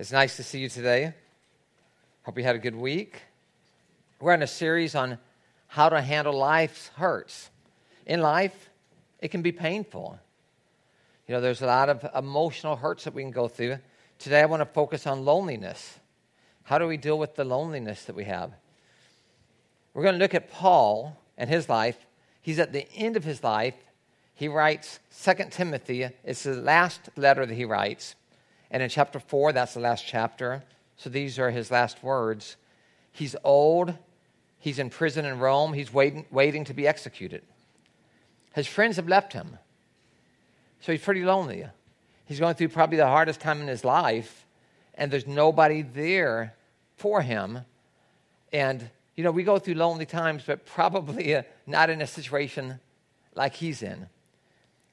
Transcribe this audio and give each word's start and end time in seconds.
It's 0.00 0.12
nice 0.12 0.36
to 0.36 0.42
see 0.42 0.60
you 0.60 0.70
today. 0.70 1.12
Hope 2.22 2.38
you 2.38 2.42
had 2.42 2.56
a 2.56 2.58
good 2.58 2.74
week. 2.74 3.20
We're 4.18 4.32
in 4.32 4.40
a 4.40 4.46
series 4.46 4.94
on 4.94 5.18
how 5.66 5.90
to 5.90 6.00
handle 6.00 6.32
life's 6.32 6.88
hurts. 6.96 7.50
In 8.06 8.22
life, 8.22 8.70
it 9.18 9.28
can 9.28 9.42
be 9.42 9.52
painful. 9.52 10.18
You 11.28 11.34
know, 11.34 11.42
there's 11.42 11.60
a 11.60 11.66
lot 11.66 11.90
of 11.90 12.06
emotional 12.16 12.76
hurts 12.76 13.04
that 13.04 13.12
we 13.12 13.20
can 13.20 13.30
go 13.30 13.46
through. 13.46 13.76
Today, 14.18 14.40
I 14.40 14.46
want 14.46 14.62
to 14.62 14.64
focus 14.64 15.06
on 15.06 15.26
loneliness. 15.26 15.98
How 16.62 16.78
do 16.78 16.86
we 16.86 16.96
deal 16.96 17.18
with 17.18 17.36
the 17.36 17.44
loneliness 17.44 18.04
that 18.04 18.16
we 18.16 18.24
have? 18.24 18.52
We're 19.92 20.04
going 20.04 20.14
to 20.14 20.18
look 20.18 20.34
at 20.34 20.50
Paul 20.50 21.14
and 21.36 21.50
his 21.50 21.68
life. 21.68 22.06
He's 22.40 22.58
at 22.58 22.72
the 22.72 22.90
end 22.94 23.18
of 23.18 23.24
his 23.24 23.44
life. 23.44 23.74
He 24.32 24.48
writes 24.48 24.98
2 25.22 25.34
Timothy. 25.50 26.08
It's 26.24 26.44
the 26.44 26.54
last 26.54 27.10
letter 27.18 27.44
that 27.44 27.54
he 27.54 27.66
writes. 27.66 28.14
And 28.70 28.82
in 28.82 28.88
chapter 28.88 29.18
4, 29.18 29.52
that's 29.52 29.74
the 29.74 29.80
last 29.80 30.06
chapter. 30.06 30.62
So 30.96 31.10
these 31.10 31.38
are 31.38 31.50
his 31.50 31.70
last 31.70 32.02
words. 32.02 32.56
He's 33.12 33.34
old. 33.42 33.94
He's 34.58 34.78
in 34.78 34.90
prison 34.90 35.24
in 35.24 35.38
Rome. 35.38 35.72
He's 35.72 35.92
waiting, 35.92 36.26
waiting 36.30 36.64
to 36.64 36.74
be 36.74 36.86
executed. 36.86 37.42
His 38.54 38.66
friends 38.66 38.96
have 38.96 39.08
left 39.08 39.32
him. 39.32 39.58
So 40.80 40.92
he's 40.92 41.02
pretty 41.02 41.24
lonely. 41.24 41.66
He's 42.26 42.38
going 42.38 42.54
through 42.54 42.68
probably 42.68 42.96
the 42.96 43.06
hardest 43.06 43.40
time 43.40 43.60
in 43.60 43.66
his 43.66 43.84
life, 43.84 44.46
and 44.94 45.10
there's 45.10 45.26
nobody 45.26 45.82
there 45.82 46.54
for 46.96 47.22
him. 47.22 47.60
And, 48.52 48.88
you 49.16 49.24
know, 49.24 49.30
we 49.30 49.42
go 49.42 49.58
through 49.58 49.74
lonely 49.74 50.06
times, 50.06 50.42
but 50.46 50.64
probably 50.64 51.34
uh, 51.34 51.42
not 51.66 51.90
in 51.90 52.00
a 52.00 52.06
situation 52.06 52.78
like 53.34 53.54
he's 53.54 53.82
in. 53.82 54.08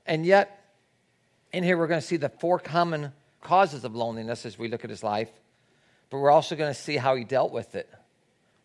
And 0.06 0.26
yet, 0.26 0.74
in 1.52 1.64
here, 1.64 1.78
we're 1.78 1.88
going 1.88 2.02
to 2.02 2.06
see 2.06 2.18
the 2.18 2.30
four 2.30 2.60
common 2.60 3.12
causes 3.42 3.84
of 3.84 3.96
loneliness 3.96 4.46
as 4.46 4.58
we 4.58 4.68
look 4.68 4.84
at 4.84 4.90
his 4.90 5.04
life, 5.04 5.30
but 6.10 6.20
we're 6.20 6.32
also 6.32 6.56
going 6.56 6.74
to 6.74 6.80
see 6.80 6.98
how 6.98 7.16
he 7.16 7.24
dealt 7.24 7.52
with 7.52 7.76
it, 7.76 7.90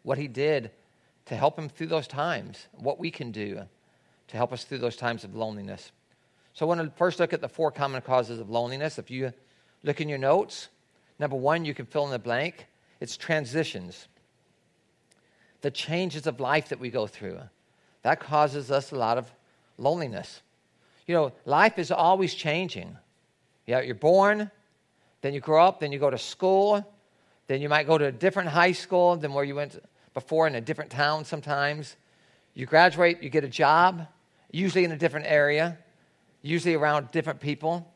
what 0.03 0.19
he 0.19 0.29
did 0.29 0.71
to 1.27 1.37
help 1.37 1.59
him 1.59 1.69
through 1.69 1.87
those 1.89 2.07
times, 2.07 2.67
what 2.73 2.99
we 2.99 3.11
can 3.11 3.31
do 3.31 3.63
to 4.29 4.37
help 4.37 4.53
us 4.53 4.65
through 4.65 4.79
those 4.79 4.97
times 4.97 5.25
of 5.25 5.35
loneliness. 5.35 5.93
So 6.55 6.67
I 6.67 6.69
want 6.69 6.81
to 6.81 6.91
first 6.97 7.21
look 7.21 7.33
at 7.33 7.41
the 7.41 7.49
four 7.49 7.71
common 7.71 8.01
causes 8.03 8.39
of 8.39 8.51
loneliness. 8.51 8.99
If 8.99 9.11
you 9.11 9.33
look 9.83 10.01
in 10.01 10.09
your 10.09 10.19
notes, 10.19 10.69
number 11.19 11.37
one, 11.37 11.65
you 11.65 11.75
can 11.75 11.87
fill 11.87 12.05
in 12.05 12.11
the 12.11 12.19
blank. 12.19 12.67
It's 13.01 13.17
transitions, 13.17 14.09
the 15.61 15.71
changes 15.71 16.27
of 16.27 16.41
life 16.41 16.69
that 16.69 16.79
we 16.79 16.91
go 16.91 17.07
through. 17.07 17.41
That 18.03 18.21
causes 18.21 18.71
us 18.71 18.93
a 18.93 18.97
lot 18.97 19.19
of 19.19 19.31
loneliness. 19.79 20.43
You 21.07 21.15
know, 21.15 21.33
life 21.45 21.79
is 21.79 21.91
always 21.91 22.35
changing. 22.35 22.97
Yeah, 23.67 23.81
you're 23.81 23.95
born, 23.95 24.51
then 25.23 25.33
you 25.33 25.41
grow 25.41 25.65
up, 25.65 25.81
then 25.81 25.93
you 25.93 25.99
go 25.99 26.11
to 26.11 26.19
school, 26.19 26.87
then 27.47 27.63
you 27.63 27.69
might 27.69 27.87
go 27.87 27.97
to 27.97 28.07
a 28.07 28.13
different 28.13 28.51
high 28.51 28.73
school 28.73 29.17
than 29.17 29.33
where 29.33 29.45
you 29.45 29.55
went 29.55 29.83
before 30.15 30.47
in 30.47 30.55
a 30.55 30.61
different 30.61 30.91
town 30.91 31.25
sometimes. 31.25 31.97
You 32.55 32.67
graduate, 32.67 33.23
you 33.23 33.31
get 33.31 33.45
a 33.45 33.49
job, 33.49 34.07
usually 34.51 34.85
in 34.85 34.93
a 34.93 34.99
different 34.99 35.27
area, 35.27 35.79
usually 36.43 36.75
around 36.75 37.11
different 37.11 37.41
people. 37.41 37.91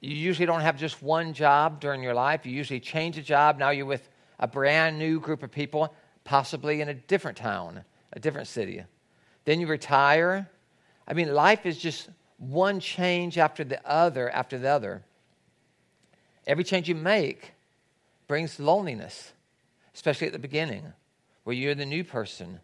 You 0.00 0.14
usually 0.14 0.46
don't 0.46 0.60
have 0.60 0.78
just 0.78 1.02
one 1.02 1.32
job 1.32 1.80
during 1.80 2.02
your 2.02 2.14
life. 2.14 2.46
You 2.46 2.52
usually 2.52 2.80
change 2.80 3.18
a 3.18 3.22
job. 3.22 3.58
Now 3.58 3.70
you're 3.70 3.86
with 3.86 4.08
a 4.38 4.46
brand 4.46 4.98
new 4.98 5.18
group 5.18 5.42
of 5.42 5.50
people, 5.50 5.92
possibly 6.22 6.80
in 6.80 6.88
a 6.88 6.94
different 6.94 7.36
town, 7.38 7.84
a 8.12 8.20
different 8.20 8.46
city. 8.46 8.84
Then 9.44 9.58
you 9.58 9.66
retire. 9.66 10.48
I 11.08 11.14
mean, 11.14 11.34
life 11.34 11.66
is 11.66 11.78
just 11.78 12.10
one 12.36 12.78
change 12.78 13.38
after 13.38 13.64
the 13.64 13.84
other 13.88 14.30
after 14.30 14.58
the 14.58 14.68
other. 14.68 15.02
Every 16.48 16.64
change 16.64 16.88
you 16.88 16.94
make 16.94 17.52
brings 18.26 18.58
loneliness, 18.58 19.32
especially 19.94 20.26
at 20.26 20.32
the 20.32 20.38
beginning, 20.38 20.94
where 21.44 21.54
you're 21.54 21.74
the 21.74 21.84
new 21.84 22.02
person. 22.02 22.58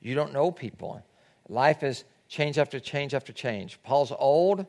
You 0.00 0.16
don't 0.16 0.32
know 0.32 0.50
people. 0.50 1.04
Life 1.48 1.84
is 1.84 2.04
change 2.28 2.58
after 2.58 2.80
change 2.80 3.14
after 3.14 3.32
change. 3.32 3.80
Paul's 3.84 4.12
old, 4.18 4.66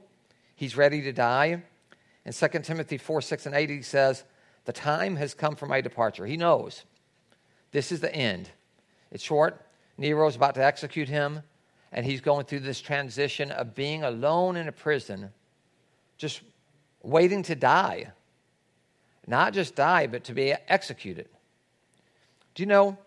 he's 0.55 0.77
ready 0.77 1.01
to 1.01 1.11
die. 1.11 1.63
In 2.25 2.31
2 2.31 2.47
Timothy 2.59 2.99
4 2.99 3.21
6 3.21 3.47
and 3.47 3.55
8, 3.55 3.69
he 3.71 3.81
says, 3.81 4.23
The 4.65 4.73
time 4.73 5.15
has 5.15 5.33
come 5.33 5.55
for 5.55 5.65
my 5.65 5.81
departure. 5.81 6.27
He 6.27 6.37
knows 6.37 6.83
this 7.71 7.91
is 7.91 8.01
the 8.01 8.13
end. 8.13 8.49
It's 9.11 9.23
short. 9.23 9.65
Nero's 9.97 10.35
about 10.35 10.55
to 10.55 10.63
execute 10.63 11.09
him, 11.09 11.41
and 11.91 12.05
he's 12.05 12.21
going 12.21 12.45
through 12.45 12.61
this 12.61 12.81
transition 12.81 13.51
of 13.51 13.73
being 13.73 14.03
alone 14.03 14.55
in 14.55 14.67
a 14.67 14.71
prison, 14.71 15.31
just 16.17 16.41
waiting 17.01 17.41
to 17.43 17.55
die. 17.55 18.11
Not 19.29 19.53
just 19.53 19.75
die, 19.75 20.07
but 20.07 20.23
to 20.23 20.33
be 20.33 20.55
executed. 20.67 21.29
Do 22.55 22.63
you 22.63 22.67
know? 22.67 22.97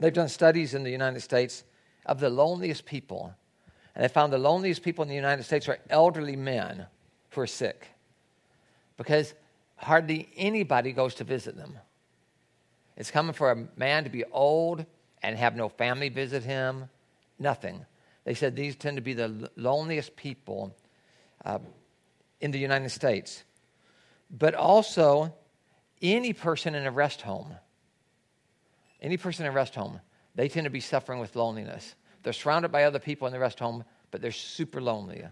They've 0.00 0.12
done 0.12 0.28
studies 0.28 0.74
in 0.74 0.82
the 0.82 0.90
United 0.90 1.20
States 1.20 1.62
of 2.06 2.18
the 2.18 2.28
loneliest 2.28 2.86
people. 2.86 3.32
And 3.94 4.02
they 4.02 4.08
found 4.08 4.32
the 4.32 4.38
loneliest 4.38 4.82
people 4.82 5.02
in 5.04 5.08
the 5.08 5.14
United 5.14 5.44
States 5.44 5.68
are 5.68 5.78
elderly 5.90 6.34
men 6.34 6.86
who 7.30 7.40
are 7.40 7.46
sick 7.46 7.86
because 8.96 9.32
hardly 9.76 10.28
anybody 10.36 10.90
goes 10.90 11.14
to 11.14 11.24
visit 11.24 11.56
them. 11.56 11.78
It's 12.96 13.12
common 13.12 13.32
for 13.32 13.52
a 13.52 13.68
man 13.76 14.02
to 14.04 14.10
be 14.10 14.24
old 14.24 14.84
and 15.22 15.36
have 15.36 15.54
no 15.54 15.68
family 15.68 16.08
visit 16.08 16.42
him, 16.42 16.88
nothing. 17.38 17.86
They 18.24 18.34
said 18.34 18.56
these 18.56 18.74
tend 18.74 18.96
to 18.96 19.02
be 19.02 19.14
the 19.14 19.50
loneliest 19.54 20.16
people 20.16 20.74
uh, 21.44 21.60
in 22.40 22.50
the 22.50 22.58
United 22.58 22.90
States 22.90 23.44
but 24.30 24.54
also 24.54 25.34
any 26.02 26.32
person 26.32 26.74
in 26.74 26.86
a 26.86 26.90
rest 26.90 27.22
home. 27.22 27.54
Any 29.02 29.16
person 29.16 29.44
in 29.46 29.52
a 29.52 29.54
rest 29.54 29.74
home, 29.74 30.00
they 30.34 30.48
tend 30.48 30.64
to 30.64 30.70
be 30.70 30.80
suffering 30.80 31.20
with 31.20 31.34
loneliness. 31.36 31.94
They're 32.22 32.32
surrounded 32.32 32.70
by 32.70 32.84
other 32.84 32.98
people 32.98 33.26
in 33.26 33.32
the 33.32 33.38
rest 33.38 33.58
home, 33.58 33.84
but 34.10 34.20
they're 34.20 34.32
super 34.32 34.80
lonely 34.80 35.24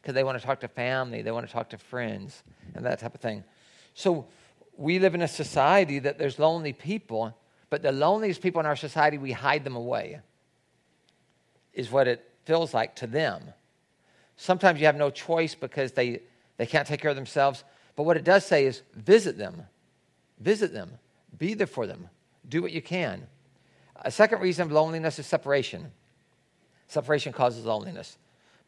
because 0.00 0.14
they 0.14 0.24
want 0.24 0.38
to 0.38 0.44
talk 0.44 0.60
to 0.60 0.68
family, 0.68 1.22
they 1.22 1.32
want 1.32 1.46
to 1.46 1.52
talk 1.52 1.70
to 1.70 1.78
friends, 1.78 2.42
and 2.74 2.84
that 2.84 2.98
type 2.98 3.14
of 3.14 3.20
thing. 3.22 3.42
So 3.94 4.26
we 4.76 4.98
live 4.98 5.14
in 5.14 5.22
a 5.22 5.28
society 5.28 5.98
that 6.00 6.18
there's 6.18 6.38
lonely 6.38 6.74
people, 6.74 7.34
but 7.70 7.82
the 7.82 7.92
loneliest 7.92 8.42
people 8.42 8.60
in 8.60 8.66
our 8.66 8.76
society, 8.76 9.16
we 9.16 9.32
hide 9.32 9.64
them 9.64 9.76
away, 9.76 10.20
is 11.72 11.90
what 11.90 12.06
it 12.06 12.28
feels 12.44 12.74
like 12.74 12.94
to 12.96 13.06
them. 13.06 13.42
Sometimes 14.36 14.80
you 14.80 14.86
have 14.86 14.96
no 14.96 15.10
choice 15.10 15.54
because 15.54 15.92
they, 15.92 16.20
they 16.58 16.66
can't 16.66 16.86
take 16.86 17.00
care 17.00 17.10
of 17.10 17.16
themselves. 17.16 17.64
But 17.96 18.04
what 18.04 18.16
it 18.16 18.24
does 18.24 18.44
say 18.44 18.66
is 18.66 18.82
visit 18.94 19.38
them. 19.38 19.62
Visit 20.40 20.72
them. 20.72 20.98
Be 21.38 21.54
there 21.54 21.66
for 21.66 21.86
them. 21.86 22.08
Do 22.48 22.62
what 22.62 22.72
you 22.72 22.82
can. 22.82 23.26
A 23.96 24.10
second 24.10 24.40
reason 24.40 24.66
of 24.66 24.72
loneliness 24.72 25.18
is 25.18 25.26
separation. 25.26 25.92
Separation 26.88 27.32
causes 27.32 27.64
loneliness. 27.64 28.18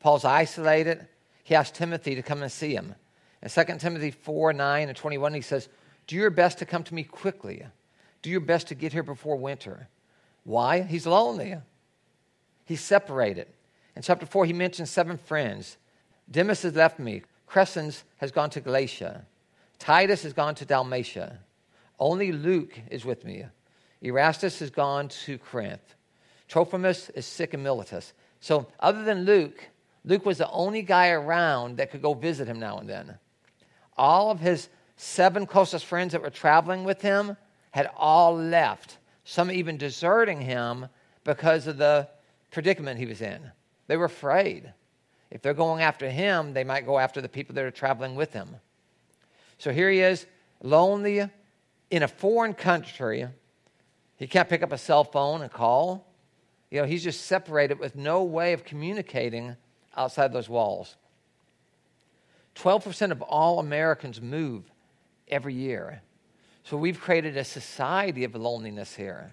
Paul's 0.00 0.25
isolated. 0.25 1.06
He 1.44 1.54
asked 1.54 1.75
Timothy 1.75 2.14
to 2.14 2.22
come 2.22 2.42
and 2.42 2.50
see 2.50 2.75
him. 2.75 2.94
In 3.42 3.48
2 3.48 3.78
Timothy 3.78 4.10
4 4.10 4.53
9 4.53 4.88
and 4.88 4.97
21, 4.97 5.34
he 5.34 5.41
says, 5.41 5.69
Do 6.06 6.16
your 6.16 6.31
best 6.31 6.58
to 6.58 6.66
come 6.66 6.82
to 6.84 6.94
me 6.94 7.04
quickly. 7.04 7.64
Do 8.22 8.31
your 8.31 8.41
best 8.41 8.69
to 8.69 8.75
get 8.75 8.93
here 8.93 9.03
before 9.03 9.37
winter. 9.37 9.88
Why? 10.44 10.82
He's 10.82 11.06
lonely. 11.06 11.56
He's 12.64 12.81
separated. 12.81 13.48
In 13.94 14.03
chapter 14.03 14.26
4, 14.26 14.47
he 14.47 14.53
mentions 14.53 14.91
seven 14.91 15.19
friends. 15.19 15.76
Demas 16.31 16.62
has 16.62 16.75
left 16.75 16.98
me. 16.98 17.22
Crescens 17.49 18.03
has 18.17 18.33
gone 18.33 18.51
to 18.51 18.61
Galatia. 18.61 19.25
Titus 19.79 20.23
has 20.23 20.33
gone 20.33 20.55
to 20.57 20.65
Dalmatia. 20.65 21.39
Only 21.99 22.33
Luke 22.33 22.79
is 22.91 23.05
with 23.05 23.25
me. 23.25 23.45
Erastus 24.03 24.59
has 24.59 24.71
gone 24.71 25.09
to 25.09 25.39
Corinth. 25.39 25.95
Trophimus 26.49 27.11
is 27.11 27.27
sick 27.27 27.55
in 27.55 27.62
Miletus. 27.62 28.12
So, 28.41 28.67
other 28.81 29.03
than 29.03 29.25
Luke, 29.25 29.69
Luke 30.05 30.25
was 30.25 30.39
the 30.39 30.51
only 30.51 30.83
guy 30.83 31.09
around 31.09 31.79
that 31.79 31.91
could 31.91 32.03
go 32.03 32.15
visit 32.15 32.47
him 32.47 32.61
now 32.61 32.79
and 32.79 32.89
then. 32.89 33.19
All 33.97 34.31
of 34.31 34.41
his 34.41 34.69
seven 34.97 35.47
closest 35.47 35.87
friends 35.87 36.12
that 36.12 36.23
were 36.23 36.31
traveling 36.31 36.85
with 36.85 37.03
him 37.03 37.37
had 37.73 37.91
all 37.97 38.37
left, 38.37 38.99
some 39.25 39.50
even 39.50 39.76
deserting 39.76 40.41
him 40.41 40.87
because 41.25 41.67
of 41.67 41.76
the 41.76 42.09
predicament 42.50 42.99
he 42.99 43.06
was 43.06 43.20
in. 43.20 43.50
They 43.88 43.97
were 43.97 44.05
afraid. 44.05 44.73
If 45.31 45.43
they're 45.43 45.55
going 45.55 45.82
after 45.82 46.08
him, 46.08 46.52
they 46.52 46.64
might 46.64 46.87
go 46.87 46.99
after 46.99 47.20
the 47.20 47.28
people 47.28 47.55
that 47.55 47.64
are 47.64 47.70
traveling 47.70 48.14
with 48.14 48.32
him. 48.32 48.56
So 49.58 49.73
here 49.73 49.90
he 49.90 50.00
is, 50.00 50.26
lonely 50.62 51.28
in 51.90 52.02
a 52.02 52.08
foreign 52.08 52.55
country. 52.55 53.26
He 54.17 54.26
can't 54.26 54.49
pick 54.49 54.62
up 54.62 54.73
a 54.73 54.78
cell 54.78 55.05
phone 55.05 55.43
and 55.43 55.50
call. 55.50 56.06
You 56.70 56.81
know, 56.81 56.87
he's 56.87 57.05
just 57.05 57.26
separated 57.26 57.78
with 57.78 57.96
no 57.96 58.23
way 58.23 58.52
of 58.52 58.64
communicating 58.64 59.56
outside 59.96 60.32
those 60.32 60.49
walls. 60.49 60.96
12% 62.56 63.11
of 63.11 63.22
all 63.22 63.58
Americans 63.58 64.20
move 64.20 64.64
every 65.29 65.55
year. 65.55 66.02
So 66.64 66.76
we've 66.76 67.00
created 67.00 67.37
a 67.37 67.44
society 67.44 68.25
of 68.25 68.34
loneliness 68.34 68.94
here. 68.94 69.32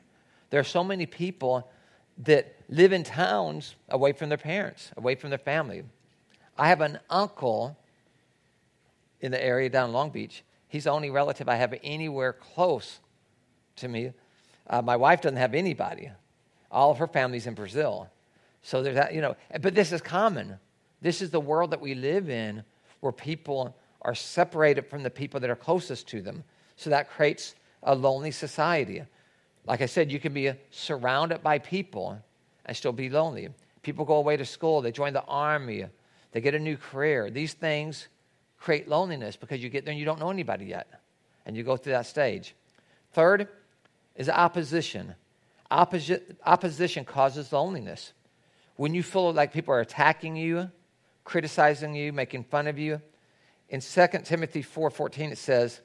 There 0.49 0.59
are 0.59 0.65
so 0.65 0.83
many 0.83 1.05
people 1.05 1.71
that 2.19 2.55
live 2.73 2.91
in 2.91 3.03
towns 3.03 3.75
away 3.89 4.13
from 4.13 4.29
their 4.29 4.37
parents, 4.37 4.91
away 4.97 5.13
from 5.13 5.29
their 5.29 5.37
family. 5.37 5.83
I 6.57 6.69
have 6.69 6.81
an 6.81 6.99
uncle 7.07 7.77
in 9.21 9.31
the 9.31 9.43
area 9.43 9.69
down 9.69 9.93
Long 9.93 10.09
Beach. 10.09 10.43
He's 10.67 10.85
the 10.85 10.89
only 10.89 11.11
relative 11.11 11.47
I 11.47 11.55
have 11.55 11.75
anywhere 11.83 12.33
close 12.33 12.99
to 13.75 13.87
me. 13.87 14.11
Uh, 14.67 14.81
my 14.81 14.95
wife 14.95 15.21
doesn't 15.21 15.37
have 15.37 15.53
anybody. 15.53 16.09
All 16.71 16.89
of 16.89 16.97
her 16.97 17.05
family's 17.05 17.45
in 17.45 17.53
Brazil. 17.53 18.09
So 18.63 18.81
there's 18.81 18.95
that, 18.95 19.13
you 19.13 19.21
know, 19.21 19.35
but 19.61 19.75
this 19.75 19.91
is 19.91 20.01
common. 20.01 20.57
This 20.99 21.21
is 21.21 21.29
the 21.29 21.39
world 21.39 21.69
that 21.71 21.81
we 21.81 21.93
live 21.93 22.27
in 22.27 22.63
where 23.01 23.11
people 23.11 23.75
are 24.01 24.15
separated 24.15 24.87
from 24.87 25.03
the 25.03 25.11
people 25.11 25.39
that 25.41 25.49
are 25.49 25.55
closest 25.55 26.07
to 26.07 26.21
them. 26.21 26.43
So 26.75 26.89
that 26.89 27.11
creates 27.11 27.53
a 27.83 27.93
lonely 27.93 28.31
society. 28.31 29.03
Like 29.67 29.81
I 29.81 29.85
said, 29.85 30.11
you 30.11 30.19
can 30.19 30.33
be 30.33 30.53
surrounded 30.71 31.43
by 31.43 31.59
people 31.59 32.19
and 32.65 32.75
still 32.75 32.91
be 32.91 33.09
lonely. 33.09 33.49
People 33.81 34.05
go 34.05 34.15
away 34.15 34.37
to 34.37 34.45
school, 34.45 34.81
they 34.81 34.91
join 34.91 35.13
the 35.13 35.23
army, 35.23 35.85
they 36.31 36.41
get 36.41 36.55
a 36.55 36.59
new 36.59 36.77
career. 36.77 37.29
These 37.29 37.53
things 37.53 38.07
create 38.59 38.87
loneliness 38.87 39.35
because 39.35 39.61
you 39.61 39.69
get 39.69 39.85
there 39.85 39.91
and 39.91 39.99
you 39.99 40.05
don't 40.05 40.19
know 40.19 40.29
anybody 40.29 40.65
yet. 40.65 41.01
And 41.45 41.55
you 41.57 41.63
go 41.63 41.75
through 41.75 41.93
that 41.93 42.05
stage. 42.05 42.55
Third 43.11 43.49
is 44.15 44.29
opposition. 44.29 45.15
Opposi- 45.69 46.21
opposition 46.45 47.03
causes 47.03 47.51
loneliness. 47.51 48.13
When 48.75 48.93
you 48.93 49.03
feel 49.03 49.33
like 49.33 49.53
people 49.53 49.73
are 49.73 49.81
attacking 49.81 50.35
you, 50.35 50.71
criticizing 51.23 51.93
you, 51.93 52.13
making 52.13 52.45
fun 52.45 52.67
of 52.67 52.79
you, 52.79 53.01
in 53.69 53.81
2 53.81 54.25
Timothy 54.25 54.61
4:14 54.61 55.31
it 55.31 55.37
says, 55.37 55.81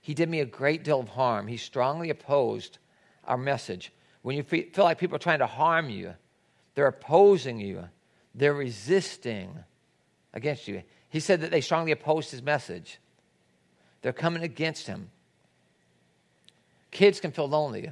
"He 0.00 0.14
did 0.14 0.28
me 0.28 0.40
a 0.40 0.44
great 0.44 0.82
deal 0.82 1.00
of 1.00 1.10
harm. 1.10 1.46
He 1.46 1.56
strongly 1.56 2.10
opposed 2.10 2.78
our 3.24 3.36
message." 3.36 3.92
When 4.22 4.36
you 4.36 4.42
feel 4.42 4.84
like 4.84 4.98
people 4.98 5.16
are 5.16 5.20
trying 5.20 5.40
to 5.40 5.46
harm 5.46 5.90
you, 5.90 6.14
they're 6.74 6.86
opposing 6.86 7.60
you, 7.60 7.88
they're 8.34 8.54
resisting 8.54 9.58
against 10.32 10.68
you. 10.68 10.82
He 11.10 11.20
said 11.20 11.42
that 11.42 11.50
they 11.50 11.60
strongly 11.60 11.92
opposed 11.92 12.30
his 12.30 12.42
message. 12.42 12.98
They're 14.00 14.12
coming 14.12 14.42
against 14.42 14.86
him. 14.86 15.10
Kids 16.90 17.20
can 17.20 17.32
feel 17.32 17.48
lonely. 17.48 17.90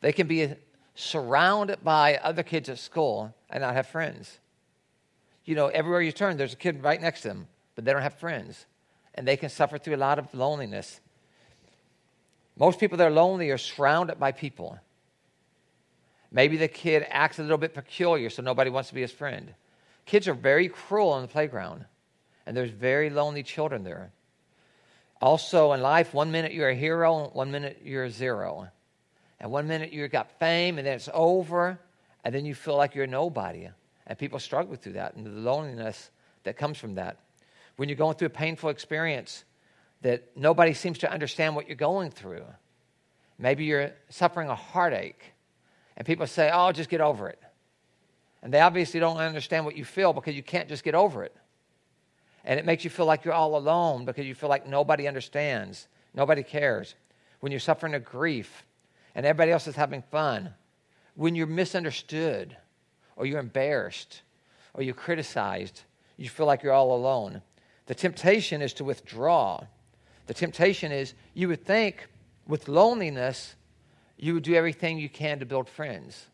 They 0.00 0.12
can 0.12 0.26
be 0.26 0.54
surrounded 0.94 1.82
by 1.82 2.16
other 2.16 2.42
kids 2.42 2.68
at 2.68 2.78
school 2.78 3.34
and 3.48 3.62
not 3.62 3.74
have 3.74 3.86
friends. 3.86 4.38
You 5.44 5.54
know, 5.54 5.68
everywhere 5.68 6.02
you 6.02 6.12
turn, 6.12 6.36
there's 6.36 6.52
a 6.52 6.56
kid 6.56 6.82
right 6.82 7.00
next 7.00 7.22
to 7.22 7.28
them, 7.28 7.48
but 7.74 7.84
they 7.84 7.92
don't 7.92 8.02
have 8.02 8.14
friends. 8.14 8.66
And 9.14 9.26
they 9.26 9.36
can 9.36 9.48
suffer 9.48 9.78
through 9.78 9.96
a 9.96 9.98
lot 9.98 10.18
of 10.18 10.32
loneliness. 10.32 11.00
Most 12.56 12.78
people 12.78 12.98
that 12.98 13.06
are 13.06 13.10
lonely 13.10 13.50
are 13.50 13.58
surrounded 13.58 14.18
by 14.18 14.32
people. 14.32 14.78
Maybe 16.32 16.56
the 16.56 16.68
kid 16.68 17.04
acts 17.08 17.38
a 17.38 17.42
little 17.42 17.58
bit 17.58 17.74
peculiar, 17.74 18.30
so 18.30 18.42
nobody 18.42 18.70
wants 18.70 18.90
to 18.90 18.94
be 18.94 19.00
his 19.00 19.12
friend. 19.12 19.52
Kids 20.06 20.28
are 20.28 20.34
very 20.34 20.68
cruel 20.68 21.10
on 21.10 21.22
the 21.22 21.28
playground, 21.28 21.84
and 22.46 22.56
there's 22.56 22.70
very 22.70 23.10
lonely 23.10 23.42
children 23.42 23.82
there. 23.82 24.12
Also, 25.20 25.72
in 25.72 25.82
life, 25.82 26.14
one 26.14 26.30
minute 26.30 26.52
you're 26.52 26.68
a 26.68 26.74
hero, 26.74 27.28
one 27.32 27.50
minute 27.50 27.82
you're 27.84 28.04
a 28.04 28.10
zero. 28.10 28.68
And 29.38 29.50
one 29.50 29.66
minute 29.66 29.92
you've 29.92 30.10
got 30.10 30.38
fame, 30.38 30.78
and 30.78 30.86
then 30.86 30.94
it's 30.96 31.08
over, 31.12 31.78
and 32.24 32.34
then 32.34 32.44
you 32.44 32.54
feel 32.54 32.76
like 32.76 32.94
you're 32.94 33.06
nobody. 33.06 33.68
And 34.06 34.18
people 34.18 34.38
struggle 34.38 34.76
through 34.76 34.94
that 34.94 35.14
and 35.14 35.26
the 35.26 35.30
loneliness 35.30 36.10
that 36.44 36.56
comes 36.56 36.78
from 36.78 36.94
that. 36.96 37.18
When 37.76 37.88
you're 37.88 37.96
going 37.96 38.16
through 38.16 38.26
a 38.26 38.30
painful 38.30 38.70
experience 38.70 39.44
that 40.02 40.36
nobody 40.36 40.74
seems 40.74 40.98
to 40.98 41.10
understand 41.10 41.54
what 41.54 41.66
you're 41.68 41.76
going 41.76 42.10
through, 42.10 42.44
maybe 43.38 43.64
you're 43.64 43.92
suffering 44.08 44.48
a 44.48 44.54
heartache, 44.54 45.32
and 46.00 46.06
people 46.06 46.26
say, 46.26 46.50
Oh, 46.50 46.72
just 46.72 46.88
get 46.88 47.02
over 47.02 47.28
it. 47.28 47.38
And 48.42 48.54
they 48.54 48.60
obviously 48.60 49.00
don't 49.00 49.18
understand 49.18 49.66
what 49.66 49.76
you 49.76 49.84
feel 49.84 50.14
because 50.14 50.34
you 50.34 50.42
can't 50.42 50.66
just 50.66 50.82
get 50.82 50.94
over 50.94 51.22
it. 51.24 51.36
And 52.42 52.58
it 52.58 52.64
makes 52.64 52.84
you 52.84 52.88
feel 52.88 53.04
like 53.04 53.22
you're 53.22 53.34
all 53.34 53.54
alone 53.54 54.06
because 54.06 54.24
you 54.24 54.34
feel 54.34 54.48
like 54.48 54.66
nobody 54.66 55.06
understands, 55.06 55.88
nobody 56.14 56.42
cares. 56.42 56.94
When 57.40 57.52
you're 57.52 57.60
suffering 57.60 57.92
a 57.92 58.00
grief 58.00 58.64
and 59.14 59.26
everybody 59.26 59.52
else 59.52 59.66
is 59.66 59.76
having 59.76 60.00
fun, 60.00 60.54
when 61.16 61.34
you're 61.34 61.46
misunderstood 61.46 62.56
or 63.16 63.26
you're 63.26 63.38
embarrassed 63.38 64.22
or 64.72 64.82
you're 64.82 64.94
criticized, 64.94 65.82
you 66.16 66.30
feel 66.30 66.46
like 66.46 66.62
you're 66.62 66.72
all 66.72 66.96
alone. 66.96 67.42
The 67.84 67.94
temptation 67.94 68.62
is 68.62 68.72
to 68.74 68.84
withdraw. 68.84 69.66
The 70.28 70.34
temptation 70.34 70.92
is 70.92 71.12
you 71.34 71.48
would 71.48 71.62
think 71.62 72.08
with 72.48 72.68
loneliness, 72.68 73.54
you 74.22 74.34
would 74.34 74.42
do 74.42 74.54
everything 74.54 74.98
you 74.98 75.08
can 75.08 75.38
to 75.38 75.46
build 75.46 75.68
friends. 75.68 76.26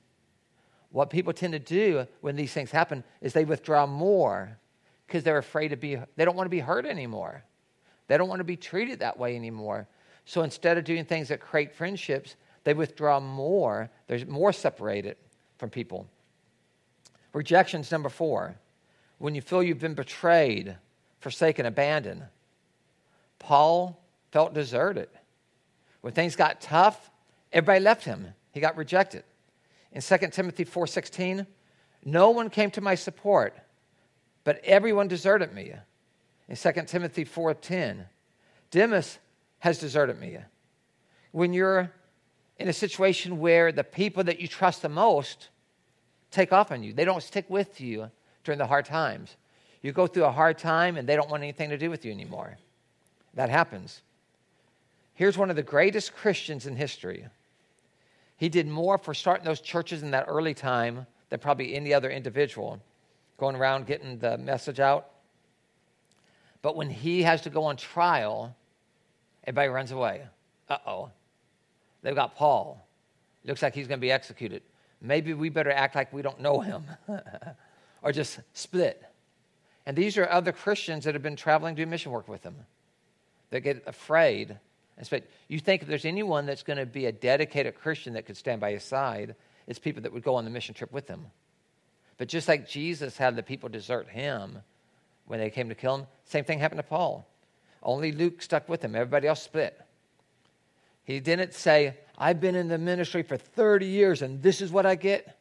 What 0.90 1.10
people 1.10 1.32
tend 1.32 1.52
to 1.52 1.58
do 1.58 2.06
when 2.20 2.36
these 2.36 2.52
things 2.52 2.70
happen 2.70 3.04
is 3.20 3.32
they 3.32 3.44
withdraw 3.44 3.86
more 3.86 4.58
because 5.06 5.22
they're 5.22 5.38
afraid 5.38 5.68
to 5.68 5.76
be, 5.76 5.96
they 6.16 6.24
don't 6.24 6.36
want 6.36 6.46
to 6.46 6.50
be 6.50 6.60
hurt 6.60 6.86
anymore. 6.86 7.44
They 8.08 8.16
don't 8.18 8.28
want 8.28 8.40
to 8.40 8.44
be 8.44 8.56
treated 8.56 9.00
that 9.00 9.18
way 9.18 9.36
anymore. 9.36 9.86
So 10.24 10.42
instead 10.42 10.78
of 10.78 10.84
doing 10.84 11.04
things 11.04 11.28
that 11.28 11.40
create 11.40 11.74
friendships, 11.74 12.36
they 12.64 12.74
withdraw 12.74 13.20
more. 13.20 13.90
They're 14.08 14.26
more 14.26 14.52
separated 14.52 15.16
from 15.58 15.70
people. 15.70 16.08
Rejection's 17.32 17.92
number 17.92 18.08
four. 18.08 18.56
When 19.18 19.34
you 19.34 19.40
feel 19.40 19.62
you've 19.62 19.78
been 19.78 19.94
betrayed, 19.94 20.76
forsaken, 21.20 21.66
abandoned. 21.66 22.24
Paul 23.38 24.02
felt 24.32 24.54
deserted. 24.54 25.08
When 26.00 26.12
things 26.12 26.36
got 26.36 26.60
tough, 26.60 27.10
everybody 27.52 27.80
left 27.80 28.04
him. 28.04 28.34
He 28.52 28.60
got 28.60 28.76
rejected. 28.76 29.24
In 29.92 30.00
2 30.00 30.32
Timothy 30.32 30.64
4:16, 30.64 31.46
no 32.04 32.30
one 32.30 32.50
came 32.50 32.70
to 32.72 32.80
my 32.80 32.94
support 32.94 33.54
but 34.46 34.60
everyone 34.62 35.08
deserted 35.08 35.52
me. 35.52 35.72
In 36.48 36.54
2 36.54 36.86
Timothy 36.86 37.24
4:10, 37.24 38.06
Demas 38.70 39.18
has 39.58 39.80
deserted 39.80 40.20
me. 40.20 40.38
When 41.32 41.52
you're 41.52 41.90
in 42.56 42.68
a 42.68 42.72
situation 42.72 43.40
where 43.40 43.72
the 43.72 43.82
people 43.82 44.22
that 44.22 44.38
you 44.38 44.46
trust 44.46 44.82
the 44.82 44.88
most 44.88 45.48
take 46.30 46.52
off 46.52 46.70
on 46.70 46.84
you, 46.84 46.92
they 46.92 47.04
don't 47.04 47.24
stick 47.24 47.50
with 47.50 47.80
you 47.80 48.08
during 48.44 48.58
the 48.58 48.68
hard 48.68 48.84
times. 48.84 49.36
You 49.82 49.90
go 49.90 50.06
through 50.06 50.26
a 50.26 50.30
hard 50.30 50.58
time 50.58 50.96
and 50.96 51.08
they 51.08 51.16
don't 51.16 51.28
want 51.28 51.42
anything 51.42 51.70
to 51.70 51.76
do 51.76 51.90
with 51.90 52.04
you 52.04 52.12
anymore. 52.12 52.56
That 53.34 53.50
happens. 53.50 54.02
Here's 55.14 55.36
one 55.36 55.50
of 55.50 55.56
the 55.56 55.64
greatest 55.64 56.14
Christians 56.14 56.66
in 56.66 56.76
history. 56.76 57.26
He 58.36 58.48
did 58.48 58.66
more 58.66 58.98
for 58.98 59.14
starting 59.14 59.44
those 59.44 59.60
churches 59.60 60.02
in 60.02 60.10
that 60.10 60.26
early 60.28 60.54
time 60.54 61.06
than 61.30 61.40
probably 61.40 61.74
any 61.74 61.94
other 61.94 62.10
individual 62.10 62.80
going 63.38 63.56
around 63.56 63.86
getting 63.86 64.18
the 64.18 64.38
message 64.38 64.80
out. 64.80 65.08
But 66.62 66.76
when 66.76 66.90
he 66.90 67.22
has 67.22 67.42
to 67.42 67.50
go 67.50 67.64
on 67.64 67.76
trial, 67.76 68.54
everybody 69.44 69.68
runs 69.68 69.92
away. 69.92 70.22
Uh 70.68 70.78
oh. 70.86 71.10
They've 72.02 72.14
got 72.14 72.34
Paul. 72.34 72.86
Looks 73.44 73.62
like 73.62 73.74
he's 73.74 73.86
going 73.86 74.00
to 74.00 74.04
be 74.04 74.12
executed. 74.12 74.62
Maybe 75.00 75.34
we 75.34 75.48
better 75.48 75.70
act 75.70 75.94
like 75.94 76.12
we 76.12 76.22
don't 76.22 76.40
know 76.40 76.60
him 76.60 76.84
or 78.02 78.12
just 78.12 78.40
split. 78.52 79.02
And 79.84 79.96
these 79.96 80.18
are 80.18 80.28
other 80.28 80.52
Christians 80.52 81.04
that 81.04 81.14
have 81.14 81.22
been 81.22 81.36
traveling 81.36 81.74
doing 81.74 81.90
mission 81.90 82.10
work 82.10 82.28
with 82.28 82.42
him. 82.42 82.56
They 83.50 83.60
get 83.60 83.84
afraid. 83.86 84.58
You 85.48 85.58
think 85.58 85.82
if 85.82 85.88
there's 85.88 86.04
anyone 86.04 86.46
that's 86.46 86.62
going 86.62 86.78
to 86.78 86.86
be 86.86 87.06
a 87.06 87.12
dedicated 87.12 87.74
Christian 87.74 88.14
that 88.14 88.26
could 88.26 88.36
stand 88.36 88.60
by 88.60 88.72
his 88.72 88.82
side, 88.82 89.34
it's 89.66 89.78
people 89.78 90.02
that 90.02 90.12
would 90.12 90.22
go 90.22 90.36
on 90.36 90.44
the 90.44 90.50
mission 90.50 90.74
trip 90.74 90.92
with 90.92 91.08
him. 91.08 91.26
But 92.18 92.28
just 92.28 92.48
like 92.48 92.68
Jesus 92.68 93.18
had 93.18 93.36
the 93.36 93.42
people 93.42 93.68
desert 93.68 94.08
him 94.08 94.60
when 95.26 95.38
they 95.38 95.50
came 95.50 95.68
to 95.68 95.74
kill 95.74 95.96
him, 95.96 96.06
same 96.24 96.44
thing 96.44 96.58
happened 96.58 96.78
to 96.78 96.82
Paul. 96.82 97.28
Only 97.82 98.12
Luke 98.12 98.40
stuck 98.40 98.68
with 98.68 98.82
him, 98.82 98.94
everybody 98.94 99.28
else 99.28 99.42
split. 99.42 99.78
He 101.04 101.20
didn't 101.20 101.52
say, 101.54 101.96
I've 102.18 102.40
been 102.40 102.54
in 102.54 102.68
the 102.68 102.78
ministry 102.78 103.22
for 103.22 103.36
30 103.36 103.86
years 103.86 104.22
and 104.22 104.42
this 104.42 104.60
is 104.60 104.72
what 104.72 104.86
I 104.86 104.94
get. 104.94 105.38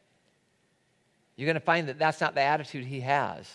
You're 1.36 1.46
going 1.46 1.54
to 1.54 1.60
find 1.60 1.88
that 1.88 1.98
that's 1.98 2.20
not 2.20 2.34
the 2.34 2.42
attitude 2.42 2.84
he 2.84 3.00
has. 3.00 3.50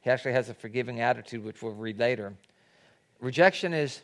He 0.00 0.10
actually 0.10 0.32
has 0.32 0.48
a 0.48 0.54
forgiving 0.54 1.00
attitude, 1.00 1.44
which 1.44 1.62
we'll 1.62 1.74
read 1.74 1.98
later. 1.98 2.34
Rejection 3.20 3.74
is 3.74 4.00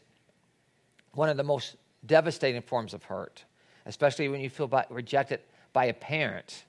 one 1.16 1.28
of 1.28 1.36
the 1.36 1.42
most 1.42 1.76
devastating 2.04 2.62
forms 2.62 2.94
of 2.94 3.02
hurt, 3.04 3.44
especially 3.86 4.28
when 4.28 4.40
you 4.40 4.50
feel 4.50 4.68
by, 4.68 4.84
rejected 4.90 5.40
by 5.72 5.86
a 5.86 5.94
parent 5.94 6.64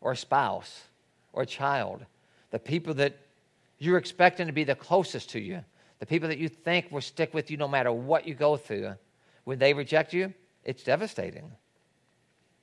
or 0.00 0.12
a 0.12 0.16
spouse 0.16 0.84
or 1.32 1.42
a 1.42 1.46
child, 1.46 2.04
the 2.50 2.58
people 2.58 2.94
that 2.94 3.18
you're 3.78 3.98
expecting 3.98 4.46
to 4.46 4.52
be 4.52 4.64
the 4.64 4.74
closest 4.74 5.30
to 5.30 5.40
you, 5.40 5.62
the 5.98 6.06
people 6.06 6.28
that 6.28 6.38
you 6.38 6.48
think 6.48 6.90
will 6.90 7.00
stick 7.00 7.34
with 7.34 7.50
you 7.50 7.56
no 7.56 7.68
matter 7.68 7.92
what 7.92 8.26
you 8.26 8.34
go 8.34 8.56
through, 8.56 8.94
when 9.44 9.58
they 9.58 9.74
reject 9.74 10.12
you, 10.12 10.32
it's 10.64 10.82
devastating. 10.82 11.44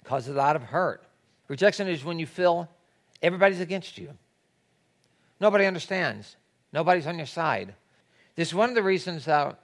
It 0.02 0.08
causes 0.08 0.36
a 0.36 0.38
lot 0.38 0.56
of 0.56 0.64
hurt. 0.64 1.04
Rejection 1.48 1.88
is 1.88 2.04
when 2.04 2.20
you 2.20 2.26
feel 2.26 2.70
everybody's 3.22 3.60
against 3.60 3.98
you. 3.98 4.10
Nobody 5.40 5.66
understands. 5.66 6.36
Nobody's 6.72 7.08
on 7.08 7.18
your 7.18 7.28
side. 7.28 7.74
This 8.36 8.50
is 8.50 8.56
one 8.56 8.70
of 8.70 8.76
the 8.76 8.84
reasons 8.84 9.26
that 9.26 9.60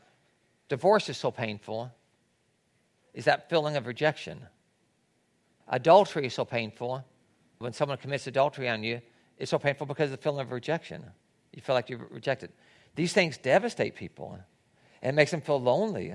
divorce 0.70 1.10
is 1.10 1.18
so 1.18 1.32
painful, 1.32 1.92
is 3.14 3.26
that 3.26 3.50
feeling 3.50 3.76
of 3.76 3.88
rejection. 3.88 4.40
Adultery 5.68 6.28
is 6.28 6.34
so 6.34 6.46
painful 6.46 7.04
when 7.60 7.74
someone 7.74 7.98
commits 7.98 8.28
adultery 8.28 8.70
on 8.70 8.84
you, 8.84 9.02
it's 9.38 9.52
so 9.52 9.60
painful 9.60 9.88
because 9.88 10.12
of 10.12 10.18
the 10.18 10.24
feeling 10.24 10.40
of 10.40 10.52
rejection. 10.52 11.04
You 11.54 11.62
feel 11.62 11.76
like 11.76 11.90
you're 11.90 12.08
rejected. 12.12 12.52
These 12.96 13.14
things 13.14 13.38
devastate 13.38 13.96
people. 13.96 14.40
And 15.02 15.14
it 15.14 15.16
makes 15.16 15.32
them 15.32 15.42
feel 15.42 15.62
lonely, 15.62 16.14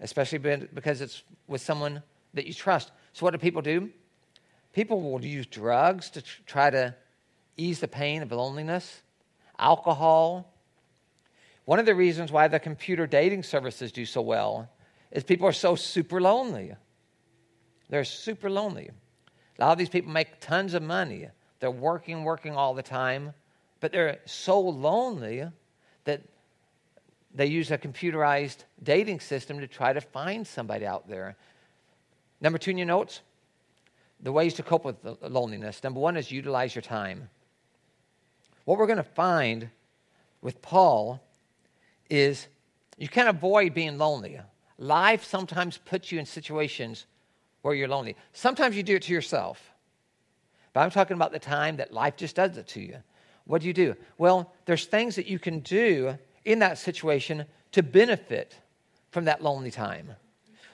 especially 0.00 0.38
because 0.38 1.00
it's 1.00 1.22
with 1.46 1.60
someone 1.60 2.02
that 2.34 2.46
you 2.46 2.54
trust. 2.54 2.90
So, 3.12 3.24
what 3.24 3.32
do 3.32 3.38
people 3.38 3.62
do? 3.62 3.90
People 4.72 5.00
will 5.00 5.24
use 5.24 5.46
drugs 5.46 6.10
to 6.10 6.22
try 6.22 6.70
to 6.70 6.94
ease 7.56 7.80
the 7.80 7.88
pain 7.88 8.22
of 8.22 8.30
loneliness, 8.30 9.02
alcohol. 9.58 10.52
One 11.68 11.78
of 11.78 11.84
the 11.84 11.94
reasons 11.94 12.32
why 12.32 12.48
the 12.48 12.58
computer 12.58 13.06
dating 13.06 13.42
services 13.42 13.92
do 13.92 14.06
so 14.06 14.22
well 14.22 14.70
is 15.10 15.22
people 15.22 15.46
are 15.46 15.52
so 15.52 15.74
super 15.74 16.18
lonely. 16.18 16.72
They're 17.90 18.04
super 18.04 18.48
lonely. 18.48 18.88
A 19.58 19.62
lot 19.62 19.72
of 19.72 19.76
these 19.76 19.90
people 19.90 20.10
make 20.10 20.40
tons 20.40 20.72
of 20.72 20.82
money. 20.82 21.28
They're 21.60 21.70
working, 21.70 22.24
working 22.24 22.56
all 22.56 22.72
the 22.72 22.82
time, 22.82 23.34
but 23.80 23.92
they're 23.92 24.16
so 24.24 24.58
lonely 24.58 25.44
that 26.04 26.22
they 27.34 27.44
use 27.44 27.70
a 27.70 27.76
computerized 27.76 28.64
dating 28.82 29.20
system 29.20 29.60
to 29.60 29.66
try 29.66 29.92
to 29.92 30.00
find 30.00 30.46
somebody 30.46 30.86
out 30.86 31.06
there. 31.06 31.36
Number 32.40 32.56
two 32.56 32.70
in 32.70 32.78
your 32.78 32.86
notes 32.86 33.20
the 34.20 34.32
ways 34.32 34.54
to 34.54 34.62
cope 34.62 34.86
with 34.86 34.96
loneliness. 35.20 35.84
Number 35.84 36.00
one 36.00 36.16
is 36.16 36.32
utilize 36.32 36.74
your 36.74 36.80
time. 36.80 37.28
What 38.64 38.78
we're 38.78 38.86
going 38.86 38.96
to 38.96 39.02
find 39.02 39.68
with 40.40 40.62
Paul 40.62 41.22
is 42.10 42.48
you 42.96 43.08
can't 43.08 43.28
avoid 43.28 43.74
being 43.74 43.98
lonely. 43.98 44.40
Life 44.78 45.24
sometimes 45.24 45.78
puts 45.78 46.12
you 46.12 46.18
in 46.18 46.26
situations 46.26 47.06
where 47.62 47.74
you're 47.74 47.88
lonely. 47.88 48.16
Sometimes 48.32 48.76
you 48.76 48.82
do 48.82 48.96
it 48.96 49.02
to 49.02 49.12
yourself. 49.12 49.72
But 50.72 50.80
I'm 50.80 50.90
talking 50.90 51.16
about 51.16 51.32
the 51.32 51.38
time 51.38 51.76
that 51.76 51.92
life 51.92 52.16
just 52.16 52.36
does 52.36 52.56
it 52.56 52.68
to 52.68 52.80
you. 52.80 52.96
What 53.44 53.62
do 53.62 53.66
you 53.66 53.74
do? 53.74 53.96
Well, 54.18 54.52
there's 54.66 54.84
things 54.84 55.16
that 55.16 55.26
you 55.26 55.38
can 55.38 55.60
do 55.60 56.18
in 56.44 56.60
that 56.60 56.78
situation 56.78 57.46
to 57.72 57.82
benefit 57.82 58.56
from 59.10 59.24
that 59.24 59.42
lonely 59.42 59.70
time. 59.70 60.10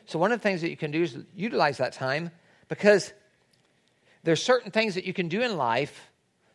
So, 0.07 0.19
one 0.19 0.33
of 0.33 0.41
the 0.41 0.43
things 0.43 0.61
that 0.61 0.71
you 0.71 0.77
can 0.77 0.91
do 0.91 1.03
is 1.03 1.17
utilize 1.35 1.79
that 1.79 1.93
time 1.93 2.31
because 2.69 3.13
there's 4.25 4.43
certain 4.43 4.71
things 4.71 4.95
that 4.97 5.05
you 5.05 5.13
can 5.13 5.29
do 5.29 5.41
in 5.41 5.57
life 5.57 6.11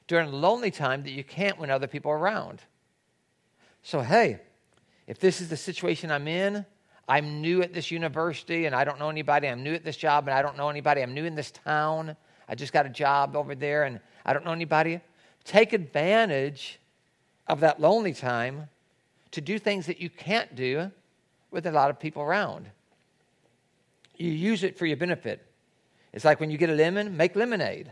during 0.08 0.32
lonely 0.32 0.72
time 0.72 1.04
that 1.04 1.12
you 1.12 1.24
can't 1.24 1.58
when 1.58 1.70
other 1.70 1.88
people 1.88 2.12
are 2.12 2.18
around. 2.18 2.62
So, 3.82 4.02
hey, 4.02 4.40
if 5.10 5.18
this 5.18 5.42
is 5.42 5.50
the 5.50 5.58
situation 5.58 6.12
I'm 6.12 6.28
in, 6.28 6.64
I'm 7.08 7.42
new 7.42 7.64
at 7.64 7.74
this 7.74 7.90
university 7.90 8.68
and 8.68 8.76
I 8.76 8.84
don't 8.84 9.00
know 9.00 9.10
anybody. 9.10 9.48
I'm 9.48 9.64
new 9.64 9.74
at 9.74 9.84
this 9.84 9.98
job 9.98 10.28
and 10.28 10.38
I 10.38 10.44
don't 10.44 10.56
know 10.56 10.70
anybody. 10.70 11.02
I'm 11.02 11.16
new 11.16 11.26
in 11.26 11.34
this 11.34 11.50
town. 11.50 12.16
I 12.48 12.54
just 12.54 12.72
got 12.72 12.86
a 12.86 12.90
job 12.90 13.36
over 13.36 13.56
there 13.56 13.86
and 13.86 14.00
I 14.24 14.34
don't 14.34 14.46
know 14.46 14.52
anybody. 14.52 15.02
Take 15.46 15.74
advantage 15.74 16.80
of 17.48 17.62
that 17.62 17.82
lonely 17.82 18.14
time 18.14 18.70
to 19.32 19.42
do 19.42 19.58
things 19.58 19.88
that 19.88 20.00
you 20.00 20.12
can't 20.12 20.56
do 20.56 20.92
with 21.50 21.66
a 21.66 21.72
lot 21.72 21.90
of 21.90 22.00
people 22.00 22.22
around. 22.22 22.68
You 24.16 24.30
use 24.30 24.64
it 24.64 24.78
for 24.78 24.86
your 24.86 24.98
benefit. 24.98 25.44
It's 26.14 26.24
like 26.24 26.40
when 26.40 26.52
you 26.52 26.60
get 26.60 26.70
a 26.70 26.76
lemon, 26.76 27.18
make 27.18 27.36
lemonade. 27.36 27.92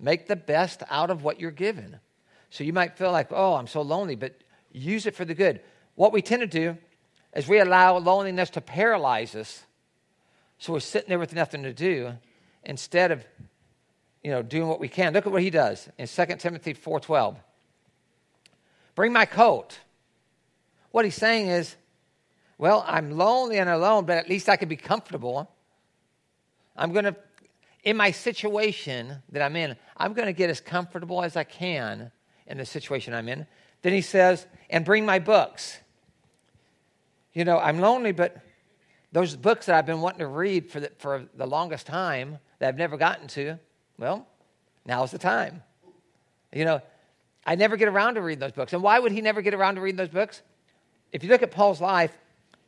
Make 0.00 0.28
the 0.28 0.36
best 0.36 0.82
out 0.88 1.10
of 1.10 1.22
what 1.22 1.40
you're 1.40 1.50
given. 1.50 2.00
So 2.48 2.64
you 2.64 2.72
might 2.72 2.96
feel 2.96 3.12
like, 3.12 3.28
oh, 3.32 3.56
I'm 3.56 3.66
so 3.66 3.82
lonely, 3.82 4.16
but 4.16 4.34
use 4.72 5.04
it 5.04 5.14
for 5.14 5.26
the 5.26 5.34
good. 5.34 5.60
What 5.98 6.12
we 6.12 6.22
tend 6.22 6.42
to 6.42 6.46
do 6.46 6.76
is 7.34 7.48
we 7.48 7.58
allow 7.58 7.98
loneliness 7.98 8.50
to 8.50 8.60
paralyze 8.60 9.34
us. 9.34 9.64
So 10.58 10.72
we're 10.72 10.78
sitting 10.78 11.08
there 11.08 11.18
with 11.18 11.34
nothing 11.34 11.64
to 11.64 11.72
do 11.72 12.12
instead 12.62 13.10
of 13.10 13.24
you 14.22 14.30
know, 14.30 14.40
doing 14.40 14.68
what 14.68 14.78
we 14.78 14.86
can. 14.86 15.12
Look 15.12 15.26
at 15.26 15.32
what 15.32 15.42
he 15.42 15.50
does 15.50 15.88
in 15.98 16.06
2 16.06 16.38
Timothy 16.38 16.72
4:12. 16.72 17.34
Bring 18.94 19.12
my 19.12 19.24
coat. 19.24 19.80
What 20.92 21.04
he's 21.04 21.16
saying 21.16 21.48
is, 21.48 21.74
well, 22.58 22.84
I'm 22.86 23.10
lonely 23.10 23.58
and 23.58 23.68
alone, 23.68 24.04
but 24.04 24.18
at 24.18 24.28
least 24.28 24.48
I 24.48 24.54
can 24.54 24.68
be 24.68 24.76
comfortable. 24.76 25.50
I'm 26.76 26.92
going 26.92 27.06
to 27.06 27.16
in 27.82 27.96
my 27.96 28.12
situation 28.12 29.20
that 29.30 29.42
I'm 29.42 29.56
in, 29.56 29.74
I'm 29.96 30.12
going 30.12 30.26
to 30.26 30.32
get 30.32 30.48
as 30.48 30.60
comfortable 30.60 31.24
as 31.24 31.36
I 31.36 31.42
can 31.42 32.12
in 32.46 32.58
the 32.58 32.64
situation 32.64 33.14
I'm 33.14 33.28
in. 33.28 33.48
Then 33.82 33.92
he 33.92 34.00
says, 34.00 34.46
and 34.70 34.84
bring 34.84 35.04
my 35.04 35.18
books. 35.18 35.78
You 37.34 37.44
know, 37.44 37.58
I'm 37.58 37.80
lonely, 37.80 38.12
but 38.12 38.36
those 39.12 39.36
books 39.36 39.66
that 39.66 39.76
I've 39.76 39.86
been 39.86 40.00
wanting 40.00 40.20
to 40.20 40.26
read 40.26 40.70
for 40.70 40.80
the, 40.80 40.90
for 40.98 41.26
the 41.34 41.46
longest 41.46 41.86
time 41.86 42.38
that 42.58 42.68
I've 42.68 42.76
never 42.76 42.96
gotten 42.96 43.26
to, 43.28 43.58
well, 43.98 44.26
now's 44.84 45.10
the 45.10 45.18
time. 45.18 45.62
You 46.52 46.64
know, 46.64 46.82
I 47.46 47.54
never 47.54 47.76
get 47.76 47.88
around 47.88 48.14
to 48.14 48.22
reading 48.22 48.40
those 48.40 48.52
books. 48.52 48.72
And 48.72 48.82
why 48.82 48.98
would 48.98 49.12
he 49.12 49.20
never 49.20 49.42
get 49.42 49.54
around 49.54 49.76
to 49.76 49.80
reading 49.80 49.96
those 49.96 50.08
books? 50.08 50.42
If 51.12 51.22
you 51.22 51.30
look 51.30 51.42
at 51.42 51.50
Paul's 51.50 51.80
life, 51.80 52.16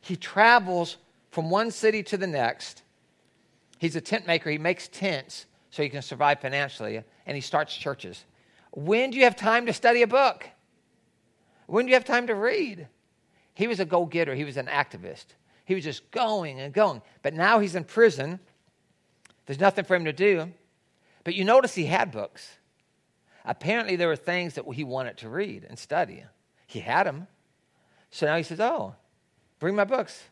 he 0.01 0.15
travels 0.15 0.97
from 1.29 1.49
one 1.49 1.71
city 1.71 2.03
to 2.03 2.17
the 2.17 2.27
next. 2.27 2.83
He's 3.77 3.95
a 3.95 4.01
tent 4.01 4.27
maker. 4.27 4.49
He 4.49 4.57
makes 4.57 4.87
tents 4.87 5.45
so 5.69 5.83
he 5.83 5.89
can 5.89 6.01
survive 6.01 6.41
financially, 6.41 7.03
and 7.25 7.35
he 7.35 7.41
starts 7.41 7.75
churches. 7.75 8.25
When 8.71 9.11
do 9.11 9.17
you 9.17 9.23
have 9.23 9.35
time 9.35 9.65
to 9.65 9.73
study 9.73 10.01
a 10.01 10.07
book? 10.07 10.47
When 11.67 11.85
do 11.85 11.89
you 11.89 11.95
have 11.95 12.05
time 12.05 12.27
to 12.27 12.35
read? 12.35 12.87
He 13.53 13.67
was 13.67 13.79
a 13.79 13.85
go 13.85 14.05
getter, 14.05 14.35
he 14.35 14.43
was 14.43 14.57
an 14.57 14.67
activist. 14.67 15.25
He 15.65 15.75
was 15.75 15.83
just 15.83 16.09
going 16.11 16.59
and 16.59 16.73
going. 16.73 17.01
But 17.21 17.33
now 17.33 17.59
he's 17.59 17.75
in 17.75 17.83
prison. 17.83 18.39
There's 19.45 19.59
nothing 19.59 19.85
for 19.85 19.95
him 19.95 20.05
to 20.05 20.13
do. 20.13 20.51
But 21.23 21.35
you 21.35 21.45
notice 21.45 21.75
he 21.75 21.85
had 21.85 22.11
books. 22.11 22.57
Apparently, 23.45 23.95
there 23.95 24.07
were 24.07 24.15
things 24.15 24.55
that 24.55 24.65
he 24.73 24.83
wanted 24.83 25.17
to 25.17 25.29
read 25.29 25.65
and 25.67 25.77
study. 25.77 26.23
He 26.67 26.79
had 26.79 27.05
them. 27.05 27.27
So 28.11 28.25
now 28.25 28.37
he 28.37 28.43
says, 28.43 28.59
Oh, 28.59 28.95
bring 29.59 29.75
my 29.75 29.83
books. 29.83 30.23